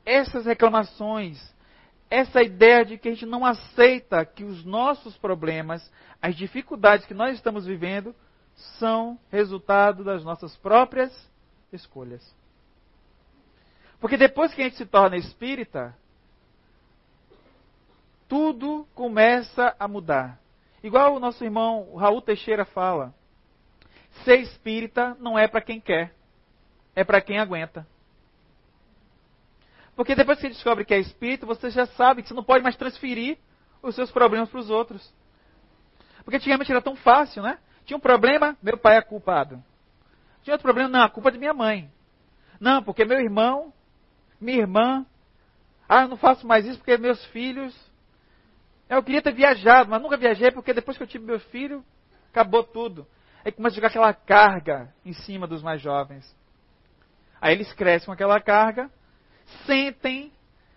[0.04, 1.54] Essas reclamações,
[2.08, 5.90] essa ideia de que a gente não aceita que os nossos problemas,
[6.20, 8.14] as dificuldades que nós estamos vivendo,
[8.78, 11.12] são resultado das nossas próprias
[11.72, 12.39] escolhas.
[14.00, 15.94] Porque depois que a gente se torna espírita,
[18.26, 20.40] tudo começa a mudar.
[20.82, 23.14] Igual o nosso irmão Raul Teixeira fala:
[24.24, 26.14] ser espírita não é para quem quer,
[26.94, 27.86] é para quem aguenta.
[29.94, 32.64] Porque depois que você descobre que é espírito, você já sabe que você não pode
[32.64, 33.36] mais transferir
[33.82, 35.12] os seus problemas para os outros.
[36.24, 37.58] Porque antigamente era tão fácil, né?
[37.84, 39.62] Tinha um problema, meu pai é culpado.
[40.42, 41.90] Tinha outro problema, não, a culpa é de minha mãe.
[42.58, 43.72] Não, porque meu irmão,
[44.40, 45.06] minha irmã.
[45.88, 47.74] Ah, eu não faço mais isso porque meus filhos.
[48.88, 51.84] Eu queria ter viajado, mas nunca viajei porque depois que eu tive meu filho,
[52.30, 53.06] acabou tudo.
[53.44, 56.36] Aí começa a jogar aquela carga em cima dos mais jovens.
[57.40, 58.90] Aí eles crescem com aquela carga,
[59.66, 60.32] sentem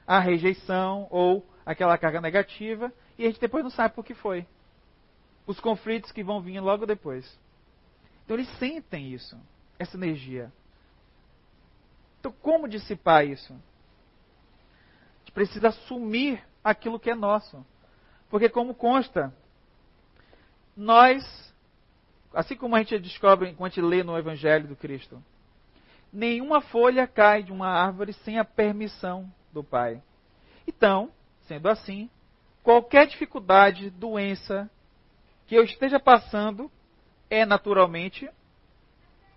[0.07, 4.45] a rejeição ou aquela carga negativa e a gente depois não sabe por que foi.
[5.45, 7.39] Os conflitos que vão vir logo depois.
[8.23, 9.37] Então eles sentem isso,
[9.77, 10.51] essa energia.
[12.23, 13.51] Então como dissipar isso?
[13.51, 17.65] A gente precisa assumir aquilo que é nosso.
[18.29, 19.35] Porque como consta,
[20.73, 21.53] nós,
[22.33, 25.21] assim como a gente descobre, quando a gente lê no Evangelho do Cristo,
[26.13, 30.01] nenhuma folha cai de uma árvore sem a permissão do Pai.
[30.65, 31.11] Então,
[31.41, 32.09] sendo assim,
[32.63, 34.71] qualquer dificuldade, doença
[35.45, 36.71] que eu esteja passando
[37.29, 38.29] é naturalmente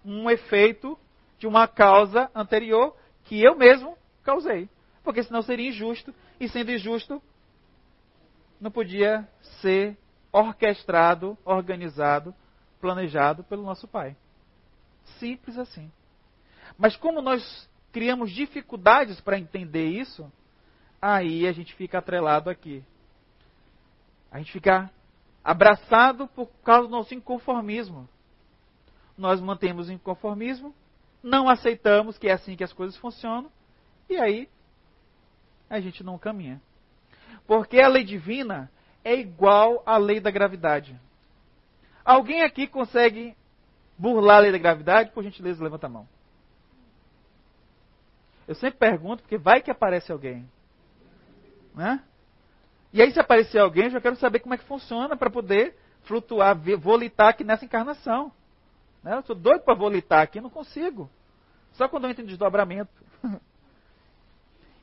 [0.04, 0.96] um efeito
[1.38, 4.68] de uma causa anterior que eu mesmo causei.
[5.02, 7.22] Porque senão seria injusto, e sendo injusto,
[8.60, 9.28] não podia
[9.60, 9.96] ser
[10.32, 12.34] orquestrado, organizado,
[12.80, 14.16] planejado pelo nosso Pai.
[15.18, 15.90] Simples assim.
[16.76, 20.30] Mas como nós criamos dificuldades para entender isso,
[21.00, 22.84] aí a gente fica atrelado aqui.
[24.30, 24.90] A gente fica
[25.42, 28.08] abraçado por causa do nosso inconformismo.
[29.16, 30.74] Nós mantemos o inconformismo,
[31.22, 33.50] não aceitamos que é assim que as coisas funcionam,
[34.08, 34.48] e aí
[35.68, 36.60] a gente não caminha.
[37.46, 38.70] Porque a lei divina
[39.04, 40.98] é igual à lei da gravidade.
[42.04, 43.36] Alguém aqui consegue
[43.98, 45.10] burlar a lei da gravidade?
[45.10, 46.08] Por gentileza, levanta a mão.
[48.46, 50.48] Eu sempre pergunto, porque vai que aparece alguém.
[51.74, 52.00] Né?
[52.92, 55.76] E aí, se aparecer alguém, eu já quero saber como é que funciona para poder
[56.02, 58.32] flutuar, volitar aqui nessa encarnação.
[59.06, 59.14] Né?
[59.14, 61.08] Eu estou doido para volitar aqui, não consigo.
[61.74, 62.90] Só quando eu entro em desdobramento.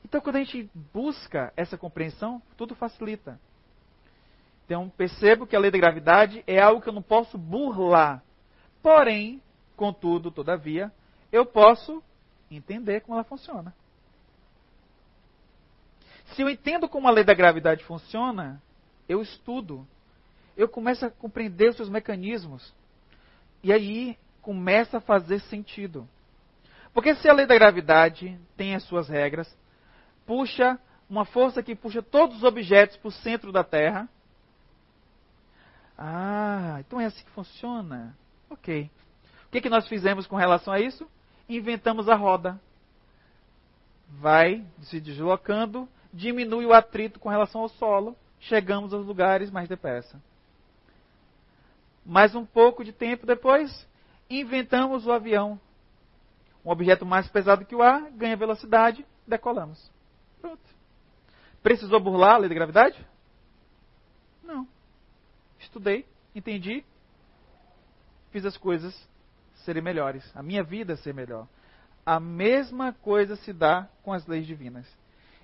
[0.02, 3.38] então, quando a gente busca essa compreensão, tudo facilita.
[4.64, 8.22] Então, percebo que a lei da gravidade é algo que eu não posso burlar.
[8.82, 9.42] Porém,
[9.76, 10.90] contudo, todavia,
[11.30, 12.02] eu posso
[12.50, 13.74] entender como ela funciona.
[16.34, 18.62] Se eu entendo como a lei da gravidade funciona,
[19.06, 19.86] eu estudo.
[20.56, 22.72] Eu começo a compreender os seus mecanismos.
[23.64, 26.08] E aí começa a fazer sentido.
[26.92, 29.52] Porque se a lei da gravidade tem as suas regras,
[30.24, 30.78] puxa
[31.10, 34.08] uma força que puxa todos os objetos para o centro da Terra.
[35.98, 38.16] Ah, então é assim que funciona.
[38.48, 38.88] Ok.
[39.46, 41.08] O que, que nós fizemos com relação a isso?
[41.48, 42.60] inventamos a roda.
[44.08, 50.20] Vai se deslocando, diminui o atrito com relação ao solo, chegamos aos lugares mais depressa.
[52.04, 53.86] Mais um pouco de tempo depois,
[54.28, 55.58] inventamos o avião.
[56.64, 59.90] Um objeto mais pesado que o ar, ganha velocidade, decolamos.
[60.40, 60.62] Pronto.
[61.62, 63.06] Precisou burlar a lei da gravidade?
[64.42, 64.68] Não.
[65.58, 66.84] Estudei, entendi,
[68.30, 68.94] fiz as coisas
[69.64, 71.48] serem melhores, a minha vida ser melhor.
[72.04, 74.86] A mesma coisa se dá com as leis divinas.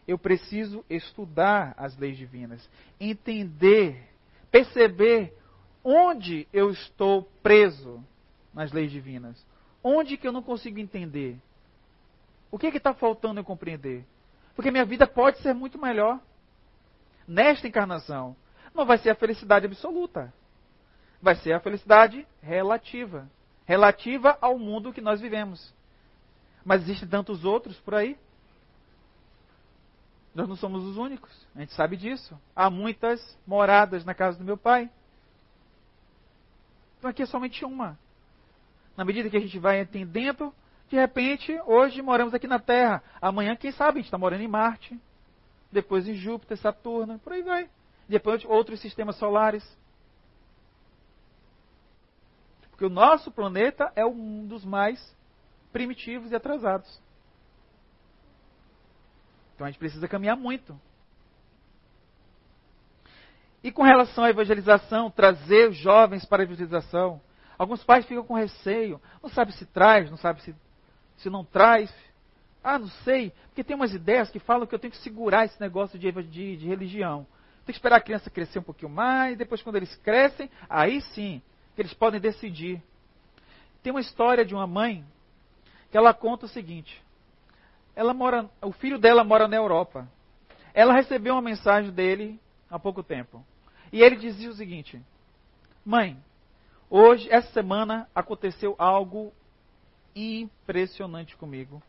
[0.06, 4.08] eu preciso estudar as leis divinas, entender,
[4.50, 5.32] perceber
[5.84, 8.02] onde eu estou preso
[8.52, 9.44] nas leis divinas,
[9.82, 11.38] onde que eu não consigo entender,
[12.50, 14.04] o que está faltando eu compreender,
[14.54, 16.20] porque minha vida pode ser muito melhor
[17.26, 18.36] nesta encarnação.
[18.74, 20.32] Não vai ser a felicidade absoluta,
[21.22, 23.28] vai ser a felicidade relativa,
[23.64, 25.72] relativa ao mundo que nós vivemos.
[26.64, 28.18] Mas existem tantos outros por aí.
[30.34, 32.38] Nós não somos os únicos, a gente sabe disso.
[32.54, 34.90] Há muitas moradas na casa do meu pai.
[37.00, 37.98] Então aqui é somente uma.
[38.94, 40.54] Na medida que a gente vai entendendo,
[40.90, 43.02] de repente, hoje moramos aqui na Terra.
[43.22, 45.00] Amanhã, quem sabe, a gente está morando em Marte.
[45.72, 47.70] Depois em Júpiter, Saturno, por aí vai.
[48.06, 49.64] Depois outros sistemas solares.
[52.70, 55.16] Porque o nosso planeta é um dos mais
[55.72, 57.00] primitivos e atrasados.
[59.54, 60.78] Então a gente precisa caminhar muito.
[63.62, 67.20] E com relação à evangelização, trazer os jovens para a evangelização.
[67.58, 70.54] Alguns pais ficam com receio, não sabe se traz, não sabe se,
[71.18, 71.94] se não traz.
[72.64, 75.60] Ah, não sei, porque tem umas ideias que falam que eu tenho que segurar esse
[75.60, 77.26] negócio de, de, de religião.
[77.64, 81.42] Tem que esperar a criança crescer um pouquinho mais, depois quando eles crescem, aí sim,
[81.74, 82.82] que eles podem decidir.
[83.82, 85.04] Tem uma história de uma mãe
[85.90, 87.02] que ela conta o seguinte:
[87.94, 90.08] ela mora, o filho dela mora na Europa.
[90.72, 92.40] Ela recebeu uma mensagem dele
[92.70, 93.44] há pouco tempo.
[93.92, 95.00] E ele dizia o seguinte:
[95.84, 96.16] Mãe,
[96.88, 99.32] hoje, essa semana, aconteceu algo
[100.14, 101.82] impressionante comigo,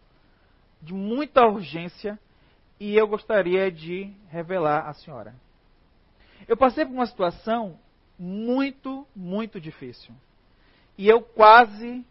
[0.82, 2.20] de muita urgência,
[2.80, 5.36] e eu gostaria de revelar à senhora.
[6.48, 7.78] Eu passei por uma situação
[8.18, 10.14] muito, muito difícil.
[10.98, 12.06] E eu quase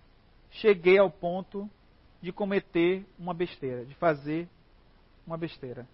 [0.50, 1.68] cheguei ao ponto
[2.20, 4.48] de cometer uma besteira, de fazer
[5.26, 5.86] uma besteira.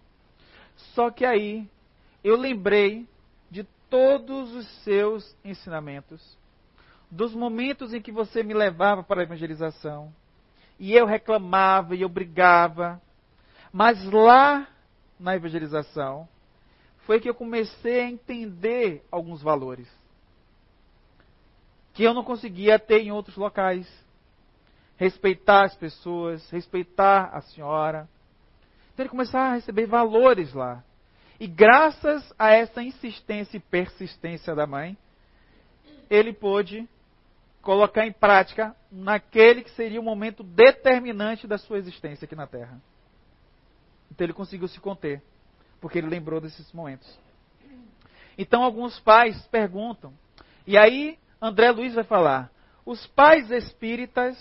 [0.93, 1.67] Só que aí
[2.23, 3.07] eu lembrei
[3.89, 6.37] todos os seus ensinamentos,
[7.09, 10.13] dos momentos em que você me levava para a evangelização,
[10.79, 13.01] e eu reclamava e eu brigava,
[13.71, 14.67] mas lá
[15.19, 16.27] na evangelização
[16.99, 19.87] foi que eu comecei a entender alguns valores
[21.97, 23.87] que eu não conseguia ter em outros locais
[24.97, 28.07] respeitar as pessoas, respeitar a senhora.
[28.93, 30.83] Então ele começou a receber valores lá.
[31.39, 34.97] E graças a essa insistência e persistência da mãe,
[36.09, 36.87] ele pôde
[37.61, 42.81] colocar em prática naquele que seria o momento determinante da sua existência aqui na Terra.
[44.09, 45.21] Então ele conseguiu se conter,
[45.81, 47.07] porque ele lembrou desses momentos.
[48.37, 50.13] Então alguns pais perguntam,
[50.65, 52.49] e aí André Luiz vai falar:
[52.85, 54.37] os pais espíritas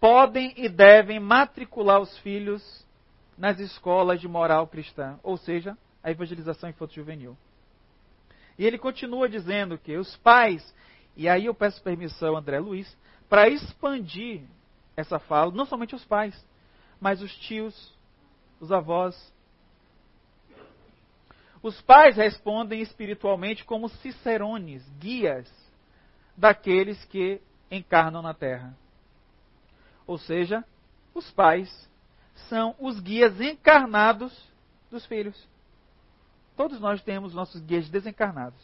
[0.00, 2.84] podem e devem matricular os filhos
[3.36, 7.36] nas escolas de moral cristã, ou seja, a evangelização infanto-juvenil.
[8.58, 10.74] E ele continua dizendo que os pais,
[11.16, 12.96] e aí eu peço permissão, André Luiz,
[13.28, 14.42] para expandir
[14.96, 16.34] essa fala, não somente os pais,
[17.00, 17.92] mas os tios,
[18.60, 19.32] os avós.
[21.62, 25.50] Os pais respondem espiritualmente como cicerones, guias
[26.36, 28.76] daqueles que encarnam na terra.
[30.06, 30.64] Ou seja,
[31.14, 31.90] os pais
[32.48, 34.32] são os guias encarnados
[34.90, 35.36] dos filhos.
[36.56, 38.58] Todos nós temos nossos guias desencarnados.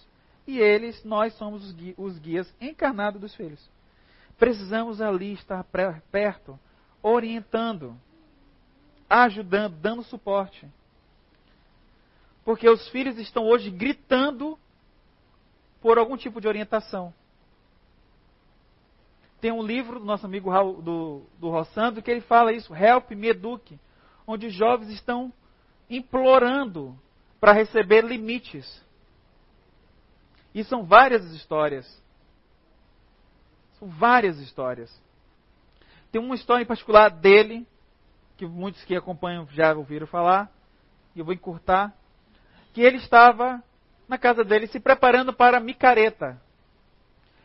[0.46, 3.60] E eles, nós somos os guias, os guias encarnados dos filhos.
[4.38, 5.64] Precisamos ali estar
[6.10, 6.58] perto,
[7.02, 7.96] orientando,
[9.08, 10.66] ajudando, dando suporte.
[12.44, 14.58] Porque os filhos estão hoje gritando
[15.80, 17.12] por algum tipo de orientação.
[19.40, 23.28] Tem um livro do nosso amigo Raul, do, do que ele fala isso, Help Me
[23.28, 23.78] Eduque,
[24.26, 25.32] onde os jovens estão
[25.88, 26.96] implorando
[27.40, 28.84] para receber limites.
[30.54, 32.02] E são várias histórias.
[33.78, 34.94] São várias histórias.
[36.12, 37.66] Tem uma história em particular dele,
[38.36, 40.50] que muitos que acompanham já ouviram falar,
[41.14, 41.94] e eu vou encurtar,
[42.74, 43.62] que ele estava
[44.06, 46.40] na casa dele se preparando para a micareta.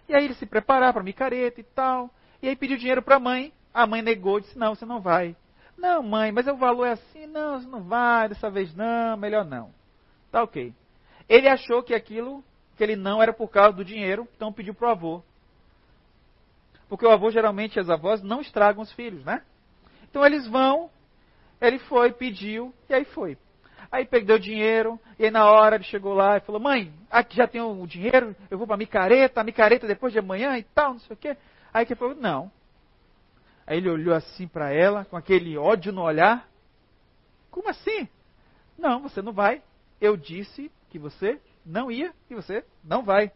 [0.08, 2.10] E aí ele se preparar para micareta e tal.
[2.42, 3.54] E aí pediu dinheiro para a mãe.
[3.74, 5.36] A mãe negou, disse: Não, você não vai.
[5.78, 7.26] Não, mãe, mas o valor é assim.
[7.28, 9.72] Não, você não vai, dessa vez não, melhor não.
[10.32, 10.74] Tá ok.
[11.28, 12.44] Ele achou que aquilo,
[12.78, 15.24] que ele não era por causa do dinheiro, então pediu para o avô.
[16.88, 19.42] Porque o avô, geralmente, as avós não estragam os filhos, né?
[20.10, 20.90] Então eles vão,
[21.60, 23.38] ele foi, pediu, e aí foi.
[23.92, 27.36] Aí perdeu o dinheiro, e aí na hora ele chegou lá e falou: Mãe, aqui
[27.36, 30.64] já tenho o dinheiro, eu vou para a micareta, a micareta depois de amanhã e
[30.64, 31.38] tal, não sei o quê.
[31.74, 32.52] Aí que falou: Não.
[33.68, 36.48] Aí ele olhou assim para ela, com aquele ódio no olhar:
[37.52, 38.08] Como assim?
[38.78, 39.62] Não, você não vai.
[40.00, 43.32] Eu disse que você não ia e você não vai.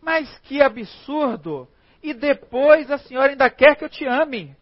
[0.00, 1.68] Mas que absurdo!
[2.02, 4.56] E depois a senhora ainda quer que eu te ame.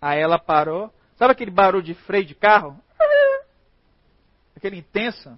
[0.00, 0.92] Aí ela parou.
[1.18, 2.80] Sabe aquele barulho de freio de carro?
[4.56, 5.36] Aquele intenso.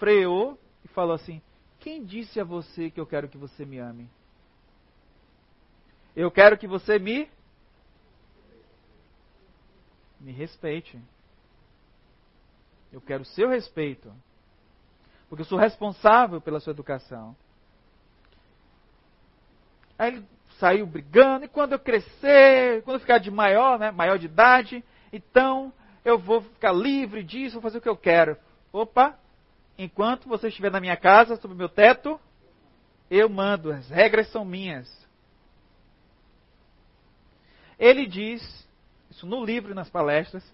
[0.00, 1.40] Freou e falou assim:
[1.78, 4.10] Quem disse a você que eu quero que você me ame?
[6.14, 7.30] Eu quero que você me
[10.18, 11.00] me respeite.
[12.92, 14.12] Eu quero o seu respeito.
[15.28, 17.36] Porque eu sou responsável pela sua educação.
[19.98, 20.26] Aí ele
[20.58, 24.84] saiu brigando, e quando eu crescer, quando eu ficar de maior, né, maior de idade,
[25.12, 25.72] então
[26.04, 28.36] eu vou ficar livre disso, vou fazer o que eu quero.
[28.72, 29.18] Opa,
[29.78, 32.20] enquanto você estiver na minha casa, sob o meu teto,
[33.10, 34.88] eu mando, as regras são minhas.
[37.78, 38.68] Ele diz,
[39.10, 40.44] isso no livro e nas palestras,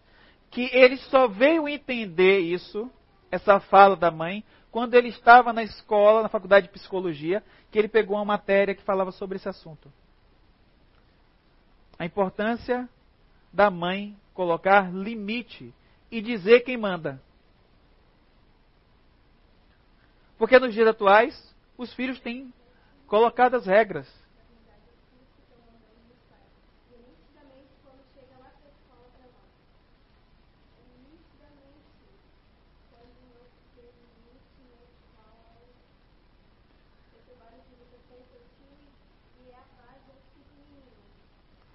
[0.51, 2.91] que ele só veio entender isso,
[3.31, 7.89] essa fala da mãe, quando ele estava na escola, na faculdade de psicologia, que ele
[7.89, 9.93] pegou uma matéria que falava sobre esse assunto.
[11.99, 12.89] A importância
[13.53, 15.75] da mãe colocar limite
[16.11, 17.21] e dizer quem manda.
[20.39, 22.53] Porque nos dias atuais, os filhos têm
[23.07, 24.09] colocado as regras.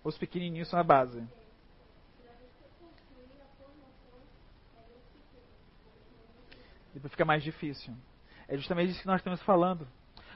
[0.04, 1.22] Os pequenininhos são a base.
[6.98, 7.94] Depois fica mais difícil.
[8.48, 9.88] É justamente isso que nós estamos falando.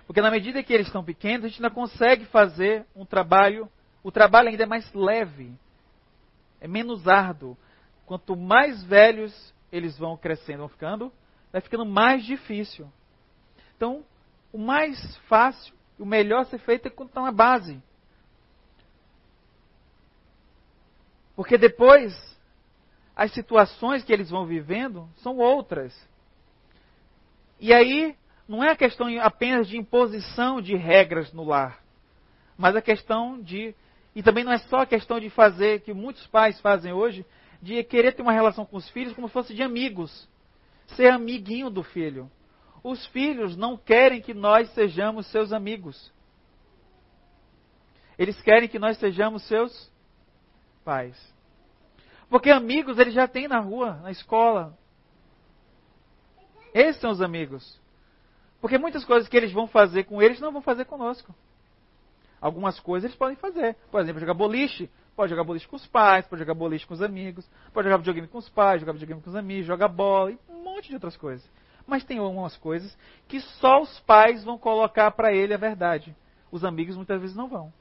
[0.06, 3.68] Porque na medida que eles estão pequenos, a gente ainda consegue fazer um trabalho.
[4.04, 5.58] O trabalho ainda é mais leve.
[6.60, 7.58] É menos árduo.
[8.06, 11.12] Quanto mais velhos eles vão crescendo, vão ficando,
[11.52, 12.88] vai ficando mais difícil.
[13.76, 14.06] Então,
[14.54, 17.82] o mais fácil, o melhor a ser feito é quando está na base.
[21.36, 22.14] Porque depois,
[23.16, 26.11] as situações que eles vão vivendo são outras.
[27.62, 28.16] E aí,
[28.48, 31.80] não é a questão apenas de imposição de regras no lar,
[32.58, 33.76] mas a questão de.
[34.16, 37.24] E também não é só a questão de fazer, que muitos pais fazem hoje,
[37.62, 40.28] de querer ter uma relação com os filhos como se fosse de amigos.
[40.96, 42.30] Ser amiguinho do filho.
[42.84, 46.12] Os filhos não querem que nós sejamos seus amigos.
[48.18, 49.92] Eles querem que nós sejamos seus
[50.84, 51.16] pais.
[52.28, 54.76] Porque amigos ele já tem na rua, na escola.
[56.74, 57.80] Esses são os amigos.
[58.60, 61.34] Porque muitas coisas que eles vão fazer com eles não vão fazer conosco.
[62.40, 63.76] Algumas coisas eles podem fazer.
[63.90, 64.90] Por exemplo, jogar boliche.
[65.16, 68.28] Pode jogar boliche com os pais, pode jogar boliche com os amigos, pode jogar videogame
[68.28, 71.18] com os pais, jogar videogame com os amigos, jogar bola e um monte de outras
[71.18, 71.48] coisas.
[71.86, 72.98] Mas tem algumas coisas
[73.28, 76.16] que só os pais vão colocar para ele a verdade.
[76.50, 77.74] Os amigos muitas vezes não vão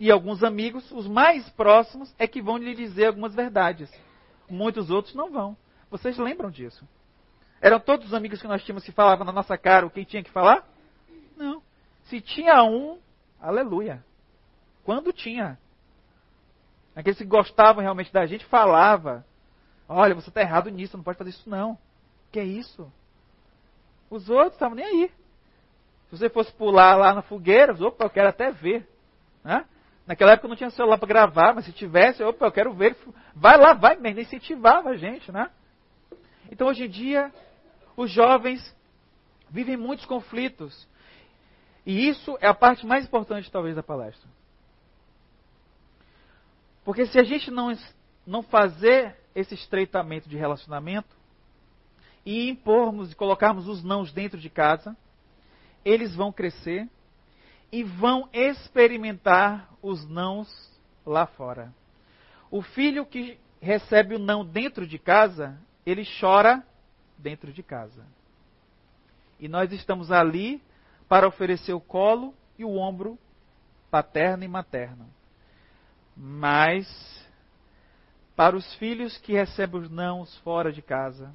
[0.00, 3.92] e alguns amigos, os mais próximos, é que vão lhe dizer algumas verdades.
[4.48, 5.54] Muitos outros não vão.
[5.90, 6.88] Vocês lembram disso?
[7.60, 10.22] Eram todos os amigos que nós tínhamos que falavam na nossa cara o que tinha
[10.22, 10.66] que falar?
[11.36, 11.62] Não.
[12.04, 12.98] Se tinha um,
[13.40, 14.02] aleluia.
[14.84, 15.58] Quando tinha.
[16.96, 19.24] Aqueles que gostavam realmente da gente falava.
[19.88, 21.76] Olha, você está errado nisso, não pode fazer isso não.
[22.32, 22.90] Que é isso?
[24.08, 25.12] Os outros estavam nem aí.
[26.08, 28.88] Se você fosse pular lá na fogueira, opa, eu quero até ver.
[29.44, 29.64] Né?
[30.06, 32.96] Naquela época não tinha celular para gravar, mas se tivesse, opa, eu quero ver.
[33.34, 35.50] Vai lá, vai, ainda incentivava a gente, né?
[36.50, 37.32] Então hoje em dia,
[38.00, 38.74] os jovens
[39.50, 40.88] vivem muitos conflitos.
[41.84, 44.26] E isso é a parte mais importante, talvez, da palestra.
[46.82, 47.76] Porque se a gente não,
[48.26, 51.14] não fazer esse estreitamento de relacionamento
[52.24, 54.96] e impormos e colocarmos os nãos dentro de casa,
[55.84, 56.88] eles vão crescer
[57.70, 60.48] e vão experimentar os nãos
[61.04, 61.70] lá fora.
[62.50, 66.64] O filho que recebe o não dentro de casa, ele chora
[67.20, 68.04] dentro de casa.
[69.38, 70.62] E nós estamos ali
[71.08, 73.18] para oferecer o colo e o ombro
[73.90, 75.08] paterno e materno.
[76.16, 76.86] Mas
[78.36, 81.34] para os filhos que recebem os nãos fora de casa,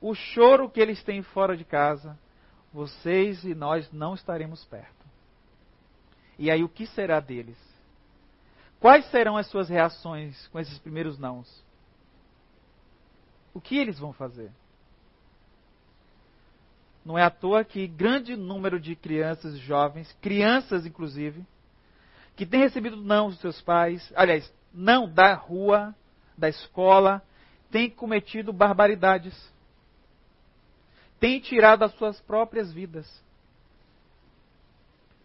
[0.00, 2.18] o choro que eles têm fora de casa,
[2.72, 5.06] vocês e nós não estaremos perto.
[6.38, 7.58] E aí o que será deles?
[8.80, 11.64] Quais serão as suas reações com esses primeiros nãos?
[13.54, 14.50] O que eles vão fazer?
[17.04, 21.44] Não é à toa que grande número de crianças jovens, crianças inclusive,
[22.36, 25.94] que têm recebido não dos seus pais, aliás, não da rua,
[26.38, 27.22] da escola,
[27.70, 29.34] têm cometido barbaridades.
[31.18, 33.08] Têm tirado as suas próprias vidas.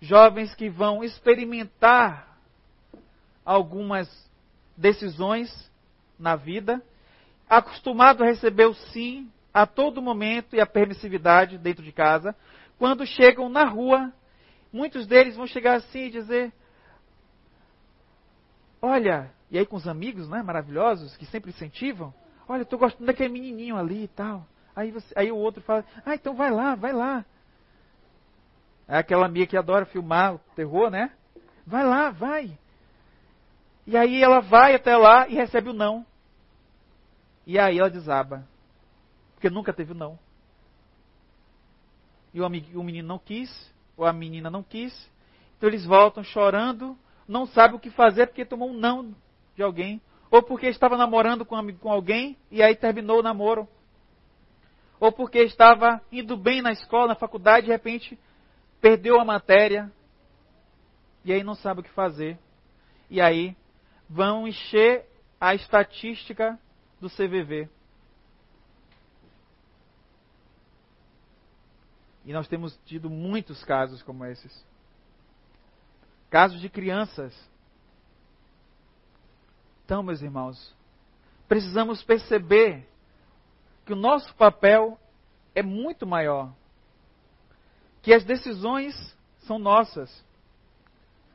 [0.02, 2.38] Jovens que vão experimentar
[3.46, 4.08] algumas
[4.76, 5.72] decisões
[6.20, 6.82] na vida,
[7.50, 12.36] acostumado a receber o sim a todo momento e a permissividade dentro de casa,
[12.78, 14.14] quando chegam na rua,
[14.72, 16.53] muitos deles vão chegar assim e dizer:
[18.80, 22.14] Olha, e aí com os amigos, né, maravilhosos, que sempre incentivam,
[22.47, 24.45] olha, estou gostando daquele menininho ali e tal.
[24.76, 27.26] Aí, você, aí o outro fala, ah, então vai lá, vai lá.
[28.88, 31.12] É aquela amiga que adora filmar o terror, né?
[31.66, 32.55] Vai lá, vai.
[33.88, 36.05] E aí ela vai até lá e recebe o não.
[37.45, 38.47] E aí ela desaba.
[39.38, 40.18] Porque nunca teve não.
[42.34, 44.92] E o, menino não quis, ou a menina não quis.
[45.56, 49.14] Então eles voltam chorando, não sabem o que fazer porque tomou um não
[49.56, 50.02] de alguém.
[50.32, 53.68] Ou porque estava namorando com, com alguém e aí terminou o namoro.
[55.00, 58.18] Ou porque estava indo bem na escola, na faculdade, de repente
[58.82, 59.92] perdeu a matéria.
[61.24, 62.40] E aí não sabe o que fazer.
[63.08, 63.56] E aí
[64.10, 65.06] vão encher
[65.40, 66.60] a estatística
[67.00, 67.70] do CVV.
[72.28, 74.66] E nós temos tido muitos casos como esses.
[76.30, 77.34] Casos de crianças.
[79.86, 80.76] Então, meus irmãos,
[81.48, 82.86] precisamos perceber
[83.86, 85.00] que o nosso papel
[85.56, 86.54] é muito maior.
[88.02, 88.94] Que as decisões
[89.40, 90.22] são nossas.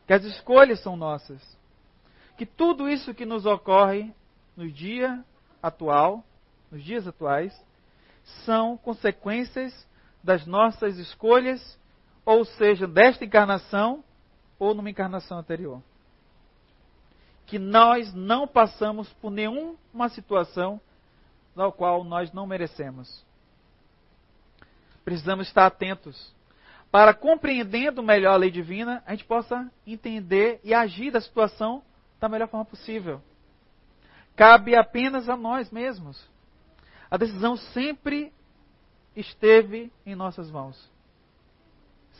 [0.07, 1.41] Que as escolhas são nossas.
[2.37, 4.13] Que tudo isso que nos ocorre
[4.55, 5.25] no dia
[5.63, 6.23] atual,
[6.71, 7.59] nos dias atuais,
[8.45, 9.91] são consequências
[10.23, 11.79] das nossas escolhas,
[12.25, 14.05] ou seja, desta encarnação
[14.59, 15.83] ou numa encarnação anterior.
[17.47, 20.81] Que nós não passamos por nenhuma situação
[21.55, 23.25] na qual nós não merecemos.
[25.05, 26.33] Precisamos estar atentos
[26.93, 31.83] para, compreendendo melhor a lei divina, a gente possa entender e agir da situação
[32.21, 33.21] da melhor forma possível.
[34.37, 36.23] Cabe apenas a nós mesmos.
[37.11, 38.31] A decisão sempre
[39.15, 40.91] esteve em nossas mãos.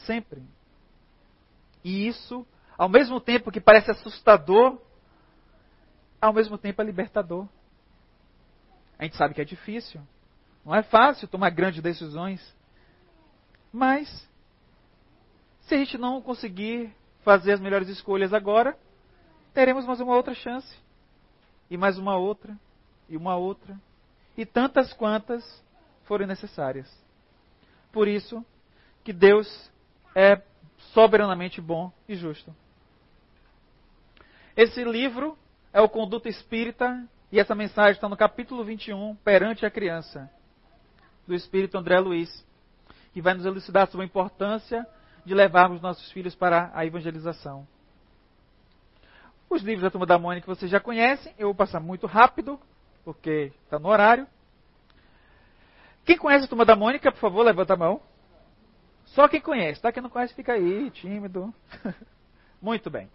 [0.05, 0.43] Sempre.
[1.85, 4.79] E isso, ao mesmo tempo que parece assustador,
[6.21, 7.49] ao mesmo tempo é libertador.
[8.99, 10.01] A gente sabe que é difícil.
[10.65, 12.41] Não é fácil tomar grandes decisões.
[13.73, 14.29] Mas,
[15.63, 18.79] se a gente não conseguir fazer as melhores escolhas agora,
[19.53, 20.77] teremos mais uma outra chance.
[21.69, 22.57] E mais uma outra.
[23.09, 23.77] E uma outra.
[24.37, 25.43] E tantas quantas
[26.05, 26.91] forem necessárias.
[27.93, 28.45] Por isso
[29.05, 29.71] que Deus
[30.15, 30.41] é
[30.93, 32.55] soberanamente bom e justo.
[34.57, 35.37] Esse livro
[35.73, 40.31] é o Conduta Espírita e essa mensagem está no capítulo 21, Perante a Criança,
[41.27, 42.47] do Espírito André Luiz,
[43.13, 44.87] que vai nos elucidar sobre a importância
[45.25, 47.67] de levarmos nossos filhos para a evangelização.
[49.49, 52.59] Os livros da Turma da Mônica vocês já conhecem, eu vou passar muito rápido,
[53.05, 54.27] porque está no horário.
[56.05, 58.03] Quem conhece a turma da Mônica, por favor, levanta a mão.
[59.07, 59.93] Só quem conhece, tá?
[59.93, 61.53] Quem não conhece, fica aí, tímido.
[62.61, 63.11] Muito bem.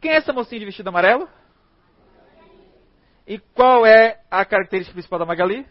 [0.00, 1.28] Quem é essa mocinha de vestido amarelo?
[3.26, 5.66] E qual é a característica principal da Magali?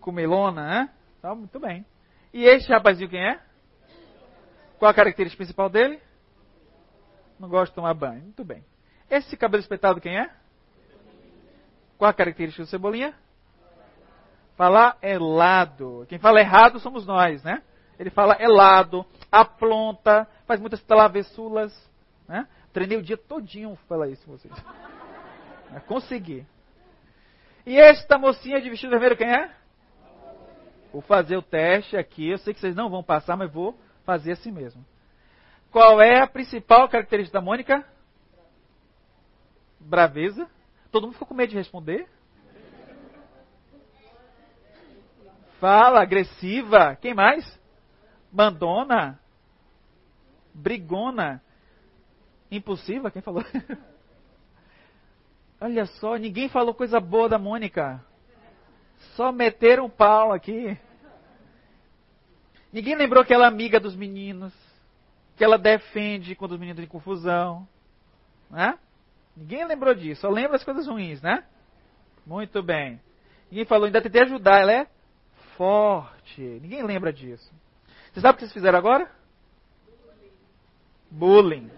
[0.00, 0.90] Comelona, né?
[1.20, 1.86] Tá, muito bem.
[2.32, 3.40] E este rapazinho quem é?
[4.78, 6.00] Qual a característica principal dele?
[7.38, 8.22] Não gosta de tomar banho.
[8.22, 8.64] Muito bem.
[9.08, 10.30] Esse cabelo espetado quem é?
[11.98, 13.14] Qual a característica do cebolinha?
[14.56, 16.06] Falar helado.
[16.08, 17.62] Quem fala errado somos nós, né?
[17.98, 21.72] Ele fala helado, aplonta, faz muitas travessulas.
[22.26, 22.46] Né?
[22.72, 24.52] Treinei o dia todinho falar isso vocês.
[25.74, 26.46] É, consegui.
[27.66, 29.50] E esta mocinha de vestido vermelho quem é?
[30.92, 32.28] Vou fazer o teste aqui.
[32.28, 34.84] Eu sei que vocês não vão passar, mas vou fazer assim mesmo.
[35.70, 37.84] Qual é a principal característica da Mônica?
[39.80, 40.48] Braveza.
[40.94, 42.08] Todo mundo ficou com medo de responder?
[45.58, 46.94] Fala, agressiva.
[46.94, 47.44] Quem mais?
[48.32, 49.18] Mandona.
[50.54, 51.42] Brigona.
[52.48, 53.44] Impulsiva, quem falou?
[55.60, 58.00] Olha só, ninguém falou coisa boa da Mônica.
[59.16, 60.78] Só meteram pau aqui.
[62.72, 64.54] Ninguém lembrou que ela é amiga dos meninos.
[65.36, 67.66] Que ela defende quando os meninos têm confusão.
[68.48, 68.78] Né?
[69.36, 71.44] Ninguém lembrou disso, só lembra as coisas ruins, né?
[72.26, 73.00] Muito bem.
[73.50, 74.86] Ninguém falou, ainda tentei ajudar, ela é
[75.56, 76.40] forte.
[76.40, 77.52] Ninguém lembra disso.
[78.12, 79.10] Você sabe o que vocês fizeram agora?
[81.10, 81.70] Bullying.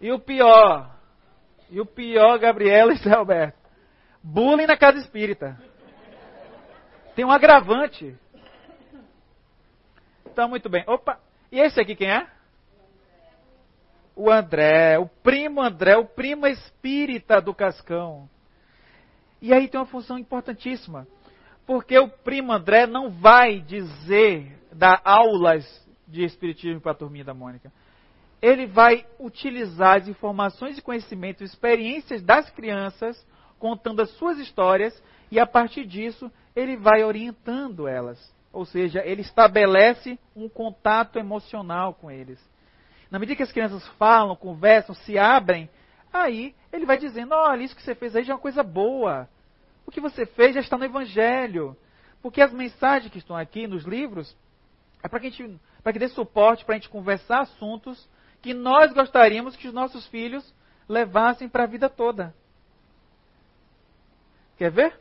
[0.00, 0.94] E o pior,
[1.70, 3.58] e o pior, Gabriela e Zé Alberto,
[4.22, 5.58] bullying na casa espírita.
[7.14, 8.16] Tem um agravante.
[10.26, 10.84] Então, muito bem.
[10.86, 11.20] Opa,
[11.50, 12.28] e esse aqui quem é?
[14.16, 18.28] O André, o primo André, o primo espírita do Cascão.
[19.42, 21.06] E aí tem uma função importantíssima.
[21.66, 25.64] Porque o primo André não vai dizer, dar aulas
[26.06, 27.72] de espiritismo para a turminha da Mônica.
[28.40, 33.26] Ele vai utilizar as informações e conhecimentos, experiências das crianças,
[33.58, 38.34] contando as suas histórias, e a partir disso ele vai orientando elas.
[38.52, 42.38] Ou seja, ele estabelece um contato emocional com eles.
[43.14, 45.70] Na medida que as crianças falam, conversam, se abrem,
[46.12, 49.28] aí ele vai dizendo: olha, isso que você fez aí já é uma coisa boa.
[49.86, 51.76] O que você fez já está no Evangelho.
[52.20, 54.36] Porque as mensagens que estão aqui nos livros
[55.00, 58.04] é para que, a gente, para que dê suporte para a gente conversar assuntos
[58.42, 60.52] que nós gostaríamos que os nossos filhos
[60.88, 62.34] levassem para a vida toda.
[64.58, 64.98] Quer ver?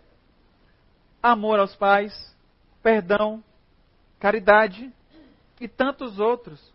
[1.19, 2.13] Amor aos pais,
[2.83, 3.43] perdão,
[4.19, 4.93] caridade
[5.59, 6.72] e tantos outros.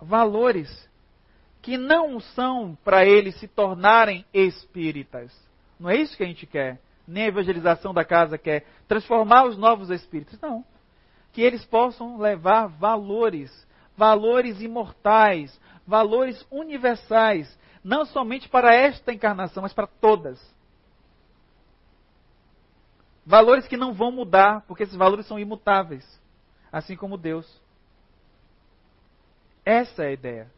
[0.00, 0.88] Valores
[1.60, 5.32] que não são para eles se tornarem espíritas.
[5.78, 6.80] Não é isso que a gente quer.
[7.06, 8.66] Nem a evangelização da casa quer.
[8.86, 10.40] Transformar os novos espíritos.
[10.40, 10.64] Não
[11.32, 19.72] que eles possam levar valores, valores imortais, valores universais, não somente para esta encarnação, mas
[19.72, 20.40] para todas.
[23.24, 26.04] Valores que não vão mudar, porque esses valores são imutáveis,
[26.72, 27.46] assim como Deus.
[29.68, 30.50] Essa é a ideia.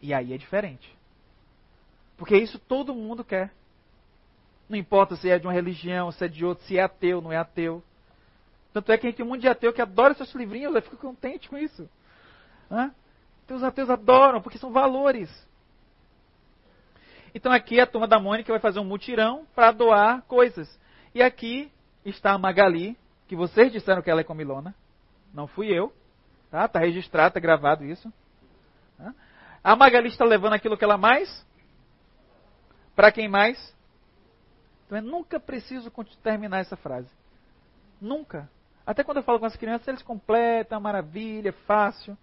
[0.00, 0.96] E aí é diferente.
[2.16, 3.52] Porque isso todo mundo quer.
[4.68, 7.32] Não importa se é de uma religião, se é de outra, se é ateu, não
[7.32, 7.82] é ateu.
[8.72, 10.80] Tanto é que a gente tem um monte de ateu que adora seus livrinhos, eu
[10.80, 11.90] fico contente com isso.
[12.70, 12.94] Hã?
[13.44, 15.28] Então os ateus adoram, porque são valores.
[17.34, 20.78] Então aqui a turma da Mônica vai fazer um mutirão para doar coisas.
[21.12, 21.68] E aqui
[22.04, 24.72] está a Magali, que vocês disseram que ela é comilona.
[25.34, 25.92] Não fui eu.
[26.48, 26.66] Tá?
[26.66, 28.12] Está registrado, está gravado isso.
[29.62, 31.46] A Magali está levando aquilo que ela mais.
[32.94, 33.74] Para quem mais?
[34.86, 35.90] Então é nunca preciso
[36.22, 37.08] terminar essa frase.
[38.00, 38.50] Nunca.
[38.84, 42.16] Até quando eu falo com as crianças, eles completam, maravilha, fácil.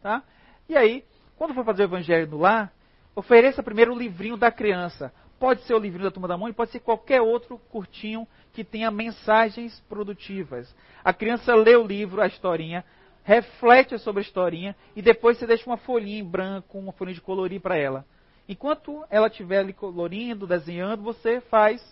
[0.00, 0.22] Tá?
[0.68, 1.04] E aí,
[1.36, 2.72] quando for fazer o evangelho no lar,
[3.14, 5.12] ofereça primeiro o livrinho da criança.
[5.38, 8.90] Pode ser o livrinho da Turma da Mãe, pode ser qualquer outro curtinho que tenha
[8.90, 10.74] mensagens produtivas.
[11.04, 12.82] A criança lê o livro, a historinha,
[13.26, 17.20] reflete sobre a historinha e depois você deixa uma folhinha em branco, uma folhinha de
[17.20, 18.06] colorir para ela.
[18.48, 21.82] Enquanto ela estiver ali colorindo, desenhando, você faz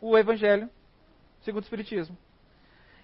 [0.00, 0.68] o evangelho
[1.42, 2.18] segundo o Espiritismo.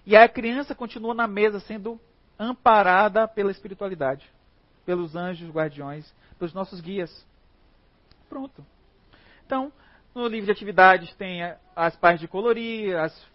[0.05, 1.97] E a criança continua na mesa sendo
[2.37, 4.29] amparada pela espiritualidade,
[4.85, 7.25] pelos anjos guardiões, pelos nossos guias.
[8.27, 8.65] Pronto.
[9.45, 9.71] Então,
[10.13, 13.25] no livro de atividades tem as partes de colorir, as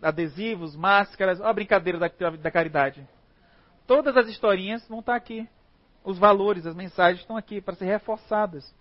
[0.00, 3.04] adesivos, máscaras, a brincadeira da, da caridade.
[3.86, 5.48] Todas as historinhas vão estar aqui.
[6.04, 8.74] Os valores, as mensagens estão aqui para ser reforçadas.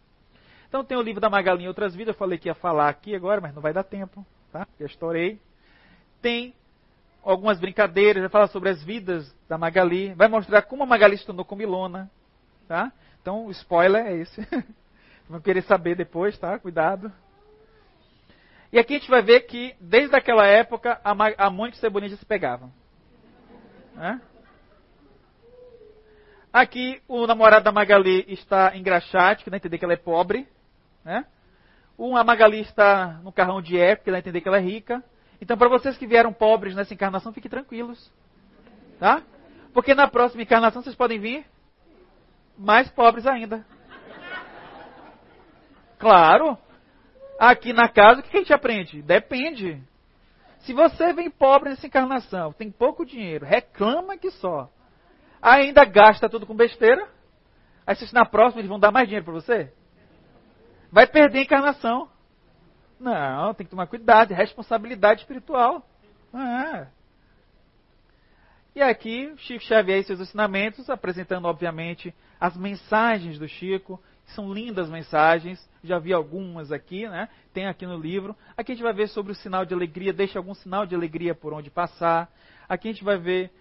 [0.68, 3.41] Então tem o livro da Magalinha Outras Vidas, eu falei que ia falar aqui agora,
[3.41, 4.66] mas não vai dar tempo, tá?
[4.80, 5.39] Eu estourei.
[6.22, 6.56] Tem
[7.24, 11.26] algumas brincadeiras, vai falar sobre as vidas da Magali, vai mostrar como a Magali se
[11.26, 12.10] tornou comilona,
[12.68, 12.91] tá?
[13.22, 14.47] Então, o spoiler é esse.
[15.30, 16.58] Vão querer saber depois, tá?
[16.58, 17.12] Cuidado.
[18.72, 21.80] E aqui a gente vai ver que, desde aquela época, a, Ma a Mônica e
[21.80, 22.72] Cebolinha já se pegavam.
[23.93, 24.22] Né?
[26.54, 30.47] Aqui, o namorado da Magali está engraxate, que dá a entender que ela é pobre.
[31.04, 31.26] Né?
[31.97, 35.02] A Magali está no carrão de época, que dá a entender que ela é rica.
[35.39, 38.12] Então, para vocês que vieram pobres nessa encarnação, fiquem tranquilos.
[38.99, 39.22] Tá?
[39.74, 41.45] Porque na próxima encarnação vocês podem vir
[42.58, 43.66] mais pobres ainda.
[45.97, 46.58] Claro.
[47.39, 49.02] Aqui na casa, o que a gente aprende?
[49.02, 49.82] Depende.
[50.60, 54.70] Se você vem pobre nessa encarnação, tem pouco dinheiro, reclama que só.
[55.42, 57.08] Ainda gasta tudo com besteira.
[57.86, 59.74] Aí se na próxima eles vão dar mais dinheiro para você?
[60.92, 62.10] Vai perder a encarnação.
[63.00, 65.86] Não, tem que tomar cuidado, responsabilidade espiritual.
[66.34, 66.88] É.
[68.76, 74.89] E aqui, Chico Xavier e seus ensinamentos, apresentando, obviamente, as mensagens do Chico, são lindas
[74.89, 77.28] mensagens, já vi algumas aqui, né?
[77.54, 78.36] Tem aqui no livro.
[78.56, 81.36] Aqui a gente vai ver sobre o sinal de alegria, deixa algum sinal de alegria
[81.36, 82.32] por onde passar.
[82.70, 83.52] Aqui a gente vai ver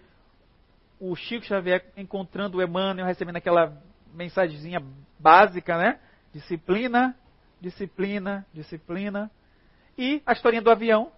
[1.01, 3.75] o Chico Xavier encontrando o Emmanuel, recebendo aquela
[4.13, 4.79] mensagenzinha
[5.19, 5.99] básica, né?
[6.31, 7.17] Disciplina,
[7.59, 9.31] disciplina, disciplina.
[9.97, 11.11] E a historinha do avião,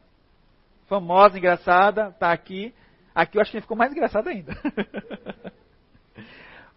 [0.88, 2.74] famosa, engraçada, está aqui.
[3.14, 4.54] Aqui eu acho que ficou mais engraçado ainda.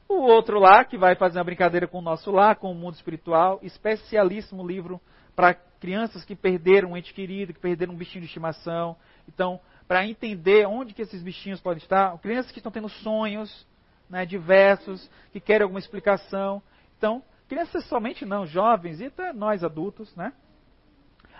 [0.09, 2.94] O outro lá, que vai fazer uma brincadeira com o nosso lar, com o mundo
[2.94, 5.00] espiritual, especialíssimo livro
[5.34, 8.96] para crianças que perderam um ente querido, que perderam um bichinho de estimação.
[9.28, 13.66] Então, para entender onde que esses bichinhos podem estar, crianças que estão tendo sonhos
[14.09, 16.62] né, diversos, que querem alguma explicação.
[16.97, 20.32] Então, crianças somente não, jovens e até nós adultos, né?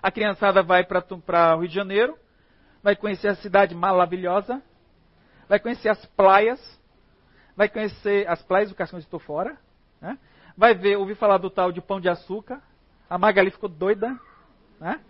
[0.03, 2.17] A criançada vai para o Rio de Janeiro,
[2.83, 4.63] vai conhecer a cidade maravilhosa,
[5.49, 6.61] vai conhecer as praias,
[7.57, 9.59] vai conhecer as praias do Cascão de Fora,
[10.01, 10.19] né?
[10.57, 12.63] vai ver, ouvir falar do tal de pão de açúcar,
[13.09, 14.19] a Magali ficou doida,
[14.79, 15.01] né?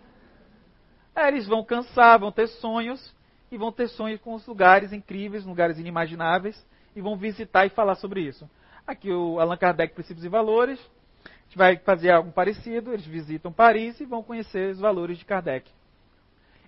[1.15, 3.15] Aí eles vão cansar, vão ter sonhos,
[3.51, 7.95] e vão ter sonhos com os lugares incríveis, lugares inimagináveis, e vão visitar e falar
[7.95, 8.49] sobre isso.
[8.85, 10.79] Aqui o Allan Kardec, Princípios e Valores,
[11.25, 15.25] a gente vai fazer algo parecido, eles visitam Paris e vão conhecer os valores de
[15.25, 15.69] Kardec.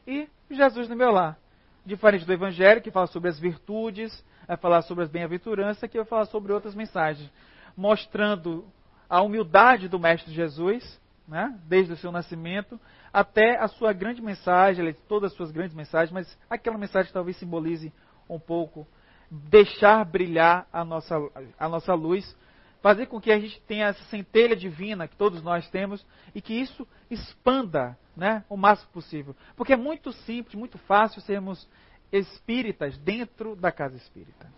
[0.07, 1.37] E Jesus no meu lar.
[1.85, 6.05] Diferente do Evangelho, que fala sobre as virtudes, vai falar sobre as bem-aventuranças, aqui vai
[6.05, 7.31] falar sobre outras mensagens,
[7.75, 8.65] mostrando
[9.09, 10.99] a humildade do Mestre Jesus,
[11.29, 12.79] né, desde o seu nascimento,
[13.13, 17.93] até a sua grande mensagem, todas as suas grandes mensagens, mas aquela mensagem talvez simbolize
[18.27, 18.87] um pouco
[19.29, 21.15] deixar brilhar a nossa,
[21.59, 22.35] a nossa luz,
[22.81, 26.03] fazer com que a gente tenha essa centelha divina que todos nós temos
[26.33, 29.35] e que isso expanda né, o máximo possível.
[29.55, 31.69] Porque é muito simples, muito fácil sermos
[32.11, 34.51] espíritas dentro da casa espírita.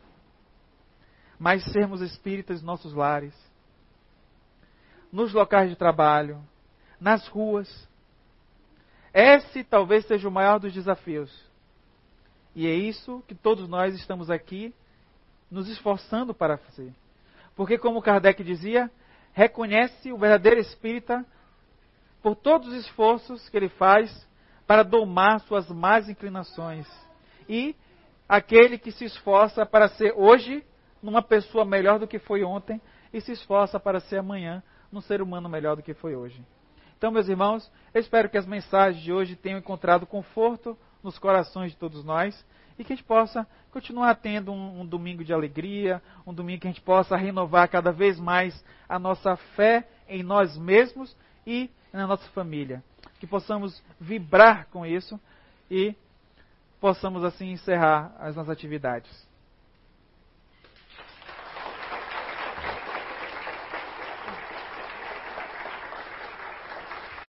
[1.37, 3.35] Mas sermos espíritas nos nossos lares,
[5.11, 6.41] nos locais de trabalho,
[7.01, 7.89] nas ruas.
[9.11, 11.31] Esse talvez seja o maior dos desafios.
[12.55, 14.73] E é isso que todos nós estamos aqui
[15.49, 16.93] nos esforçando para fazer.
[17.55, 18.89] Porque, como Kardec dizia,
[19.33, 21.25] reconhece o verdadeiro espírita
[22.21, 24.27] por todos os esforços que ele faz
[24.67, 26.87] para domar suas más inclinações.
[27.49, 27.75] E
[28.29, 30.63] aquele que se esforça para ser hoje
[31.01, 32.79] numa pessoa melhor do que foi ontem
[33.11, 36.41] e se esforça para ser amanhã num ser humano melhor do que foi hoje.
[37.01, 41.71] Então, meus irmãos, eu espero que as mensagens de hoje tenham encontrado conforto nos corações
[41.71, 42.45] de todos nós
[42.77, 46.67] e que a gente possa continuar tendo um, um, domingo de alegria, um domingo que
[46.67, 52.05] a gente possa renovar cada vez mais a nossa fé em nós mesmos e na
[52.05, 52.83] nossa família.
[53.19, 55.19] Que possamos vibrar com isso
[55.71, 55.95] e
[56.79, 59.30] possamos assim encerrar as nossas atividades.